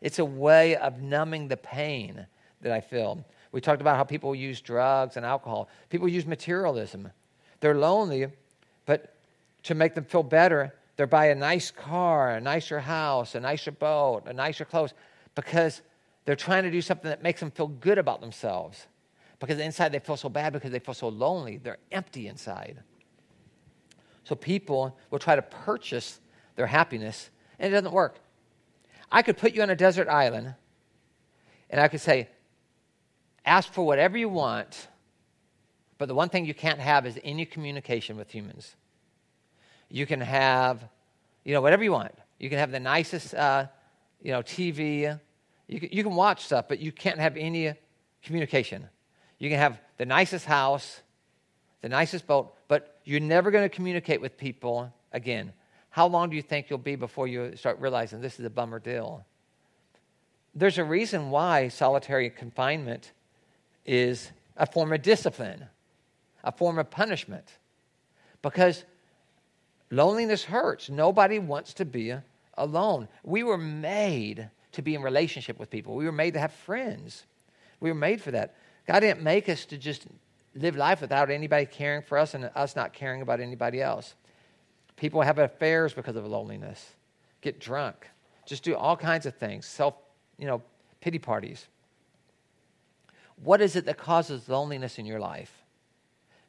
It's 0.02 0.20
a 0.20 0.26
way 0.26 0.76
of 0.76 1.02
numbing 1.02 1.48
the 1.48 1.58
pain 1.58 2.28
that 2.62 2.72
I 2.72 2.82
feel. 2.82 3.26
We 3.52 3.62
talked 3.62 3.82
about 3.82 3.98
how 3.98 4.04
people 4.04 4.36
use 4.36 4.62
drugs 4.62 5.18
and 5.18 5.26
alcohol. 5.26 5.70
People 5.90 6.08
use 6.08 6.26
materialism. 6.26 7.10
They're 7.60 7.76
lonely, 7.76 8.28
but 8.86 9.16
to 9.64 9.76
make 9.76 9.96
them 9.96 10.06
feel 10.06 10.24
better, 10.24 10.76
they 10.96 11.06
buy 11.06 11.28
a 11.28 11.36
nice 11.36 11.72
car, 11.72 12.32
a 12.32 12.42
nicer 12.42 12.80
house, 12.80 13.36
a 13.36 13.40
nicer 13.40 13.72
boat, 13.72 14.24
a 14.26 14.34
nicer 14.34 14.66
clothes, 14.66 14.94
because 15.36 15.82
they're 16.26 16.36
trying 16.36 16.64
to 16.64 16.72
do 16.72 16.82
something 16.82 17.10
that 17.10 17.24
makes 17.24 17.40
them 17.40 17.52
feel 17.52 17.68
good 17.68 17.98
about 17.98 18.22
themselves. 18.22 18.88
Because 19.40 19.60
inside 19.60 19.92
they 19.92 20.00
feel 20.00 20.18
so 20.18 20.30
bad 20.30 20.54
because 20.54 20.72
they 20.72 20.80
feel 20.80 20.96
so 20.96 21.10
lonely. 21.10 21.58
They're 21.58 21.78
empty 21.92 22.28
inside. 22.28 22.82
So 24.28 24.36
people 24.36 24.98
will 25.10 25.20
try 25.20 25.38
to 25.38 25.42
purchase 25.42 26.20
their 26.58 26.68
happiness, 26.68 27.30
and 27.60 27.72
it 27.72 27.76
doesn't 27.76 27.94
work. 27.94 28.20
I 29.10 29.22
could 29.22 29.38
put 29.38 29.54
you 29.54 29.62
on 29.62 29.70
a 29.70 29.76
desert 29.76 30.10
island, 30.10 30.54
and 31.70 31.80
I 31.80 31.88
could 31.88 32.02
say, 32.02 32.28
ask 33.46 33.72
for 33.72 33.86
whatever 33.86 34.18
you 34.18 34.28
want, 34.28 34.90
but 35.98 36.10
the 36.10 36.14
one 36.14 36.28
thing 36.28 36.46
you 36.46 36.54
can't 36.54 36.82
have 36.82 37.06
is 37.06 37.18
any 37.24 37.46
communication 37.46 38.18
with 38.18 38.30
humans. 38.30 38.76
You 39.88 40.06
can 40.06 40.20
have, 40.20 40.84
you 41.46 41.54
know, 41.54 41.62
whatever 41.62 41.86
you 41.86 41.94
want. 41.94 42.12
You 42.38 42.50
can 42.50 42.60
have 42.60 42.72
the 42.72 42.82
nicest, 42.82 43.34
uh, 43.34 43.68
you 44.22 44.34
know, 44.34 44.42
TV. 44.42 45.18
You 45.70 45.80
can, 45.80 45.90
you 45.90 46.04
can 46.04 46.16
watch 46.16 46.44
stuff, 46.44 46.66
but 46.68 46.80
you 46.80 46.92
can't 46.92 47.20
have 47.20 47.38
any 47.38 47.74
communication. 48.24 48.90
You 49.40 49.50
can 49.50 49.58
have 49.58 49.80
the 49.96 50.06
nicest 50.06 50.46
house, 50.46 51.00
the 51.80 51.88
nicest 51.88 52.28
boat, 52.28 52.54
but 52.68 52.97
you're 53.08 53.22
never 53.22 53.52
going 53.52 53.64
to 53.64 53.74
communicate 53.74 54.20
with 54.20 54.38
people 54.38 54.94
again. 55.14 55.54
How 55.92 56.08
long 56.08 56.30
do 56.30 56.36
you 56.36 56.42
think 56.42 56.70
you'll 56.70 56.78
be 56.78 56.98
before 56.98 57.26
you 57.26 57.56
start 57.56 57.80
realizing 57.80 58.20
this 58.20 58.38
is 58.38 58.46
a 58.46 58.50
bummer 58.50 58.80
deal? 58.80 59.26
There's 60.54 60.78
a 60.78 60.84
reason 60.84 61.30
why 61.30 61.70
solitary 61.70 62.30
confinement 62.30 63.14
is 63.86 64.30
a 64.58 64.66
form 64.66 64.92
of 64.92 65.02
discipline, 65.04 65.68
a 66.44 66.52
form 66.52 66.78
of 66.78 66.92
punishment, 66.92 67.46
because 68.42 68.84
loneliness 69.90 70.44
hurts. 70.44 70.90
Nobody 70.90 71.40
wants 71.40 71.76
to 71.76 71.86
be 71.86 72.14
alone. 72.58 73.08
We 73.24 73.44
were 73.44 73.58
made 73.58 74.50
to 74.74 74.82
be 74.82 74.96
in 74.96 75.02
relationship 75.02 75.58
with 75.58 75.70
people, 75.70 75.96
we 75.96 76.04
were 76.04 76.12
made 76.12 76.34
to 76.34 76.42
have 76.42 76.52
friends. 76.52 77.24
We 77.80 77.90
were 77.90 77.96
made 77.96 78.22
for 78.22 78.32
that. 78.32 78.56
God 78.86 79.00
didn't 79.00 79.22
make 79.24 79.48
us 79.48 79.64
to 79.66 79.78
just 79.78 80.08
live 80.58 80.76
life 80.76 81.02
without 81.02 81.30
anybody 81.30 81.66
caring 81.66 82.02
for 82.02 82.18
us 82.18 82.34
and 82.34 82.50
us 82.56 82.76
not 82.76 82.94
caring 82.94 83.22
about 83.22 83.40
anybody 83.40 83.82
else. 83.82 84.16
People 84.96 85.22
have 85.22 85.38
affairs 85.38 85.94
because 85.94 86.16
of 86.16 86.26
loneliness, 86.26 86.96
get 87.42 87.60
drunk, 87.60 88.10
just 88.46 88.64
do 88.64 88.76
all 88.76 88.98
kinds 88.98 89.26
of 89.26 89.36
things, 89.36 89.66
self, 89.66 89.94
you 90.38 90.48
know, 90.48 90.62
pity 91.02 91.20
parties. 91.20 91.68
What 93.44 93.62
is 93.62 93.76
it 93.76 93.86
that 93.86 93.98
causes 93.98 94.50
loneliness 94.50 94.98
in 94.98 95.06
your 95.06 95.20
life? 95.20 95.64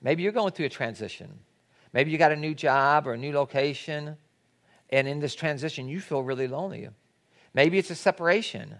Maybe 0.00 0.22
you're 0.22 0.32
going 0.32 0.52
through 0.52 0.66
a 0.66 0.70
transition. 0.70 1.40
Maybe 1.92 2.10
you 2.10 2.18
got 2.18 2.32
a 2.32 2.36
new 2.36 2.54
job 2.54 3.06
or 3.06 3.12
a 3.12 3.18
new 3.18 3.32
location, 3.32 4.16
and 4.90 5.06
in 5.06 5.20
this 5.20 5.34
transition, 5.34 5.88
you 5.88 6.00
feel 6.00 6.22
really 6.22 6.48
lonely. 6.48 6.88
Maybe 7.52 7.78
it's 7.78 7.90
a 7.90 7.94
separation. 7.94 8.74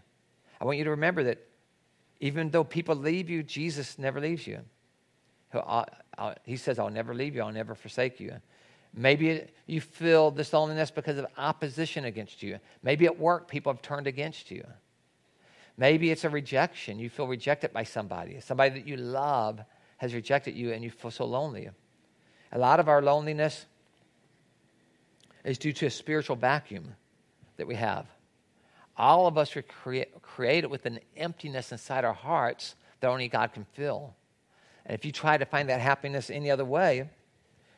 I 0.60 0.64
want 0.64 0.78
you 0.78 0.84
to 0.84 0.90
remember 0.90 1.24
that 1.24 1.44
even 2.20 2.50
though 2.50 2.64
people 2.64 2.94
leave 2.94 3.28
you, 3.28 3.42
Jesus 3.42 3.98
never 3.98 4.20
leaves 4.20 4.46
you. 4.46 4.60
He 6.44 6.56
says, 6.56 6.78
I'll 6.78 6.90
never 6.90 7.14
leave 7.14 7.34
you, 7.34 7.42
I'll 7.42 7.52
never 7.52 7.74
forsake 7.74 8.20
you. 8.20 8.32
Maybe 8.94 9.44
you 9.66 9.80
feel 9.80 10.30
this 10.30 10.52
loneliness 10.52 10.90
because 10.90 11.18
of 11.18 11.26
opposition 11.36 12.04
against 12.06 12.42
you. 12.42 12.58
Maybe 12.82 13.06
at 13.06 13.18
work, 13.18 13.48
people 13.48 13.72
have 13.72 13.82
turned 13.82 14.06
against 14.06 14.50
you. 14.50 14.64
Maybe 15.76 16.10
it's 16.10 16.24
a 16.24 16.30
rejection. 16.30 16.98
You 16.98 17.08
feel 17.08 17.28
rejected 17.28 17.72
by 17.72 17.84
somebody. 17.84 18.40
Somebody 18.40 18.80
that 18.80 18.88
you 18.88 18.96
love 18.96 19.60
has 19.98 20.14
rejected 20.14 20.54
you 20.54 20.72
and 20.72 20.82
you 20.82 20.90
feel 20.90 21.10
so 21.10 21.24
lonely. 21.24 21.68
A 22.52 22.58
lot 22.58 22.80
of 22.80 22.88
our 22.88 23.02
loneliness 23.02 23.66
is 25.44 25.58
due 25.58 25.72
to 25.74 25.86
a 25.86 25.90
spiritual 25.90 26.36
vacuum 26.36 26.94
that 27.58 27.66
we 27.66 27.76
have. 27.76 28.06
All 28.96 29.26
of 29.28 29.38
us 29.38 29.56
are 29.56 29.62
create, 29.62 30.20
created 30.22 30.68
with 30.68 30.86
an 30.86 30.98
emptiness 31.16 31.70
inside 31.70 32.04
our 32.04 32.14
hearts 32.14 32.74
that 33.00 33.08
only 33.08 33.28
God 33.28 33.52
can 33.52 33.64
fill. 33.74 34.14
And 34.88 34.94
if 34.94 35.04
you 35.04 35.12
try 35.12 35.36
to 35.36 35.44
find 35.44 35.68
that 35.68 35.80
happiness 35.80 36.30
any 36.30 36.50
other 36.50 36.64
way, 36.64 37.08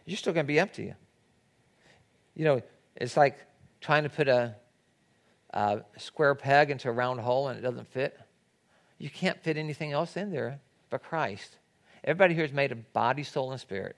you're 0.07 0.17
still 0.17 0.33
going 0.33 0.47
to 0.47 0.49
be 0.49 0.61
empty. 0.61 0.95
You 2.35 2.45
know, 2.45 2.63
it's 2.97 3.17
like 3.17 3.39
trying 3.81 4.05
to 4.05 4.09
put 4.09 4.29
a, 4.29 4.55
a 5.51 5.83
square 5.99 6.37
peg 6.37 6.71
into 6.71 6.89
a 6.89 6.93
round 6.93 7.21
hole 7.21 7.49
and 7.49 7.59
it 7.59 7.63
doesn't 7.63 7.89
fit. 7.89 8.19
You 8.99 9.11
can't 9.11 9.43
fit 9.43 9.57
anything 9.57 9.93
else 9.93 10.17
in 10.17 10.31
there 10.31 10.61
but 10.89 11.03
Christ. 11.03 11.57
Everybody 12.05 12.35
here 12.35 12.45
is 12.45 12.53
made 12.53 12.71
of 12.71 12.93
body, 12.93 13.25
soul, 13.25 13.51
and 13.51 13.61
spirit. 13.61 13.97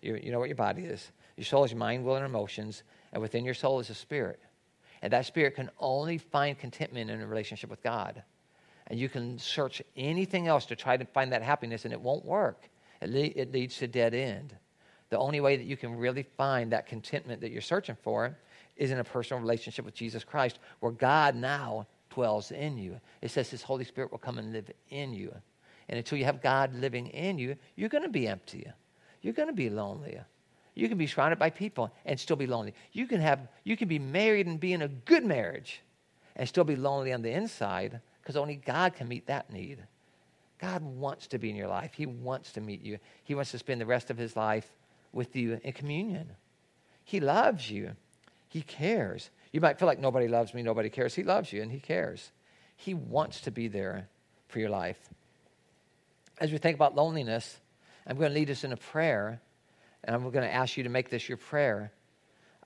You, 0.00 0.16
you 0.16 0.32
know 0.32 0.38
what 0.38 0.48
your 0.48 0.56
body 0.56 0.82
is. 0.82 1.12
Your 1.36 1.44
soul 1.44 1.64
is 1.64 1.70
your 1.70 1.78
mind, 1.78 2.04
will, 2.04 2.16
and 2.16 2.26
emotions, 2.26 2.82
and 3.12 3.22
within 3.22 3.44
your 3.44 3.54
soul 3.54 3.78
is 3.78 3.88
a 3.88 3.94
spirit. 3.94 4.40
And 5.00 5.12
that 5.12 5.26
spirit 5.26 5.54
can 5.54 5.70
only 5.78 6.18
find 6.18 6.58
contentment 6.58 7.10
in 7.10 7.20
a 7.20 7.26
relationship 7.26 7.70
with 7.70 7.82
God. 7.82 8.22
And 8.92 9.00
you 9.00 9.08
can 9.08 9.38
search 9.38 9.82
anything 9.96 10.46
else 10.46 10.66
to 10.66 10.76
try 10.76 10.96
to 10.96 11.04
find 11.06 11.32
that 11.32 11.42
happiness, 11.42 11.84
and 11.84 11.92
it 11.92 12.00
won't 12.00 12.24
work. 12.24 12.68
It, 13.00 13.10
le- 13.10 13.40
it 13.40 13.50
leads 13.50 13.78
to 13.78 13.88
dead 13.88 14.14
end. 14.14 14.54
The 15.08 15.18
only 15.18 15.40
way 15.40 15.56
that 15.56 15.64
you 15.64 15.76
can 15.76 15.96
really 15.96 16.22
find 16.36 16.70
that 16.70 16.86
contentment 16.86 17.40
that 17.40 17.50
you're 17.50 17.60
searching 17.60 17.96
for 18.02 18.36
is 18.76 18.90
in 18.92 18.98
a 19.00 19.04
personal 19.04 19.40
relationship 19.40 19.84
with 19.84 19.94
Jesus 19.94 20.22
Christ, 20.22 20.58
where 20.80 20.92
God 20.92 21.34
now 21.34 21.86
dwells 22.10 22.52
in 22.52 22.78
you. 22.78 23.00
It 23.20 23.30
says 23.30 23.50
His 23.50 23.62
Holy 23.62 23.84
Spirit 23.84 24.12
will 24.12 24.18
come 24.18 24.38
and 24.38 24.52
live 24.52 24.70
in 24.90 25.12
you. 25.12 25.34
And 25.88 25.98
until 25.98 26.18
you 26.18 26.26
have 26.26 26.40
God 26.40 26.72
living 26.74 27.08
in 27.08 27.38
you, 27.38 27.56
you're 27.74 27.88
going 27.88 28.04
to 28.04 28.08
be 28.08 28.28
empty 28.28 28.66
you're 29.22 29.32
going 29.32 29.48
to 29.48 29.54
be 29.54 29.70
lonely. 29.70 30.18
You 30.74 30.88
can 30.88 30.98
be 30.98 31.06
surrounded 31.06 31.38
by 31.38 31.50
people 31.50 31.92
and 32.04 32.18
still 32.18 32.36
be 32.36 32.46
lonely. 32.46 32.74
You 32.92 33.06
can 33.06 33.20
have 33.20 33.48
you 33.64 33.76
can 33.76 33.88
be 33.88 33.98
married 33.98 34.46
and 34.46 34.58
be 34.58 34.72
in 34.72 34.82
a 34.82 34.88
good 34.88 35.24
marriage 35.24 35.80
and 36.36 36.48
still 36.48 36.64
be 36.64 36.76
lonely 36.76 37.12
on 37.12 37.22
the 37.22 37.30
inside 37.30 38.00
because 38.22 38.36
only 38.36 38.56
God 38.56 38.94
can 38.94 39.08
meet 39.08 39.26
that 39.26 39.52
need. 39.52 39.78
God 40.60 40.82
wants 40.82 41.26
to 41.28 41.38
be 41.38 41.50
in 41.50 41.56
your 41.56 41.66
life. 41.68 41.92
He 41.94 42.06
wants 42.06 42.52
to 42.52 42.60
meet 42.60 42.82
you. 42.82 42.98
He 43.24 43.34
wants 43.34 43.50
to 43.50 43.58
spend 43.58 43.80
the 43.80 43.86
rest 43.86 44.10
of 44.10 44.16
his 44.16 44.36
life 44.36 44.70
with 45.12 45.34
you 45.34 45.60
in 45.62 45.72
communion. 45.72 46.30
He 47.04 47.18
loves 47.18 47.68
you. 47.70 47.92
He 48.48 48.62
cares. 48.62 49.30
You 49.50 49.60
might 49.60 49.78
feel 49.78 49.88
like 49.88 49.98
nobody 49.98 50.28
loves 50.28 50.54
me, 50.54 50.62
nobody 50.62 50.88
cares. 50.88 51.14
He 51.14 51.24
loves 51.24 51.52
you 51.52 51.62
and 51.62 51.72
he 51.72 51.80
cares. 51.80 52.30
He 52.76 52.94
wants 52.94 53.40
to 53.42 53.50
be 53.50 53.68
there 53.68 54.08
for 54.48 54.60
your 54.60 54.70
life. 54.70 54.98
As 56.38 56.52
we 56.52 56.58
think 56.58 56.76
about 56.76 56.94
loneliness, 56.94 57.58
I'm 58.06 58.16
going 58.16 58.30
to 58.30 58.34
lead 58.34 58.50
us 58.50 58.64
in 58.64 58.72
a 58.72 58.76
prayer, 58.76 59.40
and 60.02 60.14
I'm 60.14 60.22
going 60.22 60.44
to 60.44 60.52
ask 60.52 60.76
you 60.76 60.84
to 60.84 60.88
make 60.88 61.08
this 61.08 61.28
your 61.28 61.38
prayer. 61.38 61.92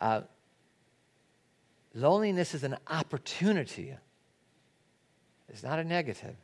Uh, 0.01 0.23
Loneliness 1.97 2.55
is 2.55 2.63
an 2.63 2.77
opportunity, 2.89 3.95
it's 5.49 5.63
not 5.63 5.79
a 5.79 5.85
negative. 5.85 6.37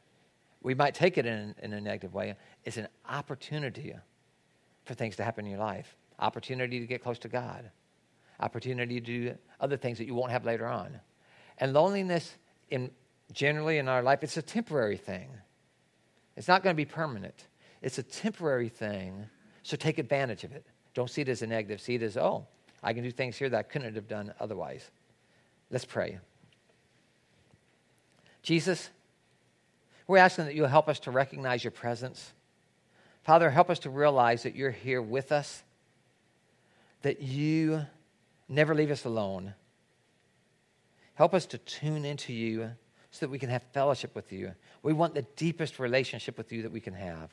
We 0.62 0.74
might 0.74 0.94
take 0.94 1.18
it 1.18 1.26
in, 1.26 1.55
in 1.62 1.72
a 1.72 1.80
negative 1.80 2.14
way. 2.14 2.36
It's 2.64 2.76
an 2.76 2.88
opportunity 3.09 3.94
for 4.84 4.94
things 4.94 5.16
to 5.16 5.24
happen 5.24 5.44
in 5.44 5.50
your 5.50 5.61
life, 5.61 5.96
opportunity 6.18 6.80
to 6.80 6.86
get 6.86 7.03
close 7.03 7.18
to 7.20 7.28
God, 7.28 7.70
opportunity 8.40 9.00
to 9.00 9.07
do 9.07 9.34
other 9.61 9.76
things 9.76 9.98
that 9.98 10.07
you 10.07 10.14
won't 10.14 10.30
have 10.30 10.44
later 10.44 10.66
on. 10.66 11.00
And 11.59 11.72
loneliness, 11.72 12.36
in, 12.70 12.90
generally 13.32 13.78
in 13.78 13.88
our 13.88 14.03
life, 14.03 14.22
it's 14.22 14.36
a 14.36 14.42
temporary 14.42 14.96
thing. 14.96 15.28
It's 16.36 16.48
not 16.48 16.62
going 16.62 16.74
to 16.74 16.76
be 16.76 16.84
permanent. 16.84 17.46
It's 17.82 17.98
a 17.98 18.03
temporary 18.03 18.68
thing, 18.68 19.26
so 19.62 19.76
take 19.76 19.98
advantage 19.98 20.44
of 20.44 20.53
it. 20.53 20.64
Don't 20.94 21.11
see 21.11 21.22
it 21.22 21.28
as 21.28 21.42
a 21.42 21.46
negative. 21.46 21.80
See 21.80 21.96
it 21.96 22.03
as, 22.03 22.16
oh, 22.16 22.46
I 22.82 22.92
can 22.92 23.03
do 23.03 23.11
things 23.11 23.36
here 23.36 23.48
that 23.48 23.59
I 23.59 23.62
couldn't 23.62 23.94
have 23.94 24.09
done 24.09 24.32
otherwise. 24.40 24.90
Let's 25.70 25.84
pray. 25.84 26.18
Jesus, 28.43 28.90
we're 30.07 30.18
asking 30.18 30.47
that 30.47 30.55
you'll 30.55 30.68
help 30.68 30.88
us 30.88 30.99
to 31.01 31.11
recognize 31.11 31.62
your 31.62 31.70
presence. 31.70 32.32
Father, 33.22 33.51
help 33.51 33.70
us 33.70 33.78
to 33.80 33.90
realize 33.90 34.43
that 34.43 34.57
you're 34.57 34.70
here 34.70 35.01
with 35.01 35.30
us, 35.30 35.62
that 37.03 37.22
you 37.22 37.82
never 38.49 38.74
leave 38.74 38.90
us 38.90 39.05
alone. 39.05 39.55
Help 41.14 41.34
us 41.34 41.47
to 41.47 41.59
tune 41.59 42.05
into 42.05 42.32
you 42.32 42.70
so 43.11 43.26
that 43.26 43.30
we 43.30 43.38
can 43.38 43.51
have 43.51 43.62
fellowship 43.72 44.14
with 44.14 44.32
you. 44.32 44.53
We 44.82 44.93
want 44.93 45.14
the 45.14 45.22
deepest 45.36 45.78
relationship 45.78 46.36
with 46.36 46.51
you 46.53 46.62
that 46.62 46.72
we 46.72 46.80
can 46.80 46.95
have. 46.95 47.30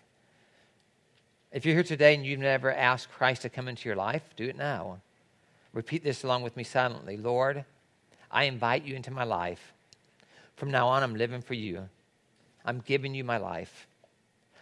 If 1.51 1.65
you're 1.65 1.73
here 1.73 1.83
today 1.83 2.13
and 2.13 2.23
you've 2.23 2.39
never 2.39 2.71
asked 2.71 3.11
Christ 3.11 3.41
to 3.41 3.49
come 3.49 3.67
into 3.67 3.89
your 3.89 3.95
life, 3.95 4.21
do 4.35 4.45
it 4.45 4.57
now. 4.57 4.99
Repeat 5.73 6.03
this 6.03 6.23
along 6.23 6.43
with 6.43 6.55
me 6.55 6.63
silently 6.63 7.17
Lord, 7.17 7.65
I 8.29 8.43
invite 8.43 8.85
you 8.85 8.95
into 8.95 9.09
my 9.09 9.23
life. 9.23 9.73
From 10.59 10.71
now 10.71 10.89
on, 10.89 11.03
I'm 11.03 11.15
living 11.15 11.41
for 11.41 11.53
you. 11.53 11.87
I'm 12.65 12.81
giving 12.81 13.15
you 13.15 13.23
my 13.23 13.37
life. 13.37 13.87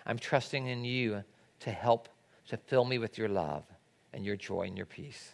I'm 0.06 0.20
trusting 0.20 0.68
in 0.68 0.86
you 0.86 1.24
to 1.62 1.72
help 1.72 2.08
to 2.50 2.58
fill 2.58 2.86
me 2.86 3.00
with 3.00 3.18
your 3.18 3.30
love 3.30 3.64
and 4.14 4.24
your 4.24 4.36
joy 4.36 4.68
and 4.68 4.78
your 4.78 4.86
peace. 4.86 5.34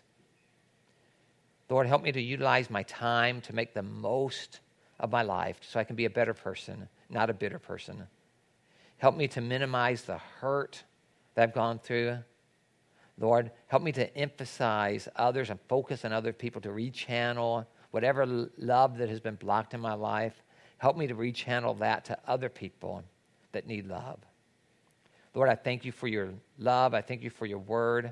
Lord, 1.70 1.86
help 1.86 2.01
me 2.01 2.14
to 2.14 2.22
utilize 2.22 2.70
my 2.70 2.84
time 2.84 3.41
to 3.41 3.53
make 3.53 3.74
the 3.74 3.84
most 3.84 4.61
of 5.01 5.11
my 5.11 5.22
life 5.22 5.57
so 5.61 5.82
I 5.82 5.84
can 5.84 5.97
be 5.97 6.05
a 6.05 6.09
better 6.09 6.34
person, 6.34 6.88
not 7.09 7.30
a 7.30 7.34
bitter 7.34 7.59
person. 7.59 8.07
Help 8.99 9.18
me 9.18 9.28
to 9.28 9.41
minimize 9.41 10.03
the 10.03 10.18
hurt 10.39 10.82
that 11.36 11.43
I've 11.43 11.53
gone 11.53 11.78
through. 11.78 12.20
Lord, 13.20 13.51
help 13.68 13.84
me 13.84 13.91
to 13.91 14.18
emphasize 14.18 15.09
others 15.18 15.49
and 15.49 15.59
focus 15.68 16.05
on 16.05 16.14
other 16.14 16.32
people 16.32 16.61
to 16.61 16.70
rechannel 16.70 17.66
whatever 17.91 18.26
love 18.57 18.97
that 18.99 19.09
has 19.09 19.20
been 19.20 19.36
blocked 19.36 19.74
in 19.74 19.82
my 19.82 19.93
life. 19.93 20.41
Help 20.84 20.97
me 20.97 21.07
to 21.07 21.15
rechannel 21.15 21.79
that 21.79 22.03
to 22.03 22.17
other 22.27 22.49
people 22.49 23.05
that 23.53 23.65
need 23.65 23.88
love. 23.88 24.19
Lord, 25.34 25.47
I 25.47 25.55
thank 25.55 25.86
you 25.86 25.93
for 25.93 26.09
your 26.09 26.31
love. 26.59 26.93
I 26.93 26.99
thank 26.99 27.23
you 27.23 27.29
for 27.29 27.45
your 27.45 27.59
word. 27.59 28.11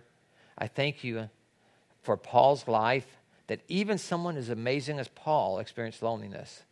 I 0.58 0.68
thank 0.68 1.04
you 1.04 1.30
for 2.02 2.16
Paul's 2.16 2.70
life, 2.70 3.06
that 3.48 3.60
even 3.68 3.98
someone 3.98 4.38
as 4.38 4.48
amazing 4.48 5.00
as 5.00 5.10
Paul 5.10 5.60
experienced 5.60 6.02
loneliness. 6.02 6.64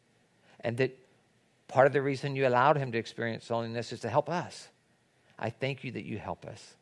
And 0.62 0.78
that 0.78 0.97
part 1.68 1.86
of 1.86 1.91
the 1.91 2.02
reason 2.02 2.34
you 2.34 2.47
allowed 2.47 2.78
him 2.78 2.93
to 2.93 2.97
experience 2.97 3.50
loneliness 3.50 3.91
is 3.91 4.00
to 4.00 4.10
help 4.10 4.30
us. 4.30 4.70
I 5.38 5.50
thank 5.50 5.84
you 5.84 5.91
that 5.91 6.06
you 6.06 6.18
help 6.18 6.45
us. 6.45 6.76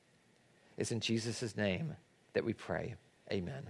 It's 0.78 0.92
in 0.92 1.00
Jesus' 1.00 1.58
name 1.58 1.96
that 2.34 2.46
we 2.46 2.54
pray. 2.54 2.94
Amen. 3.32 3.64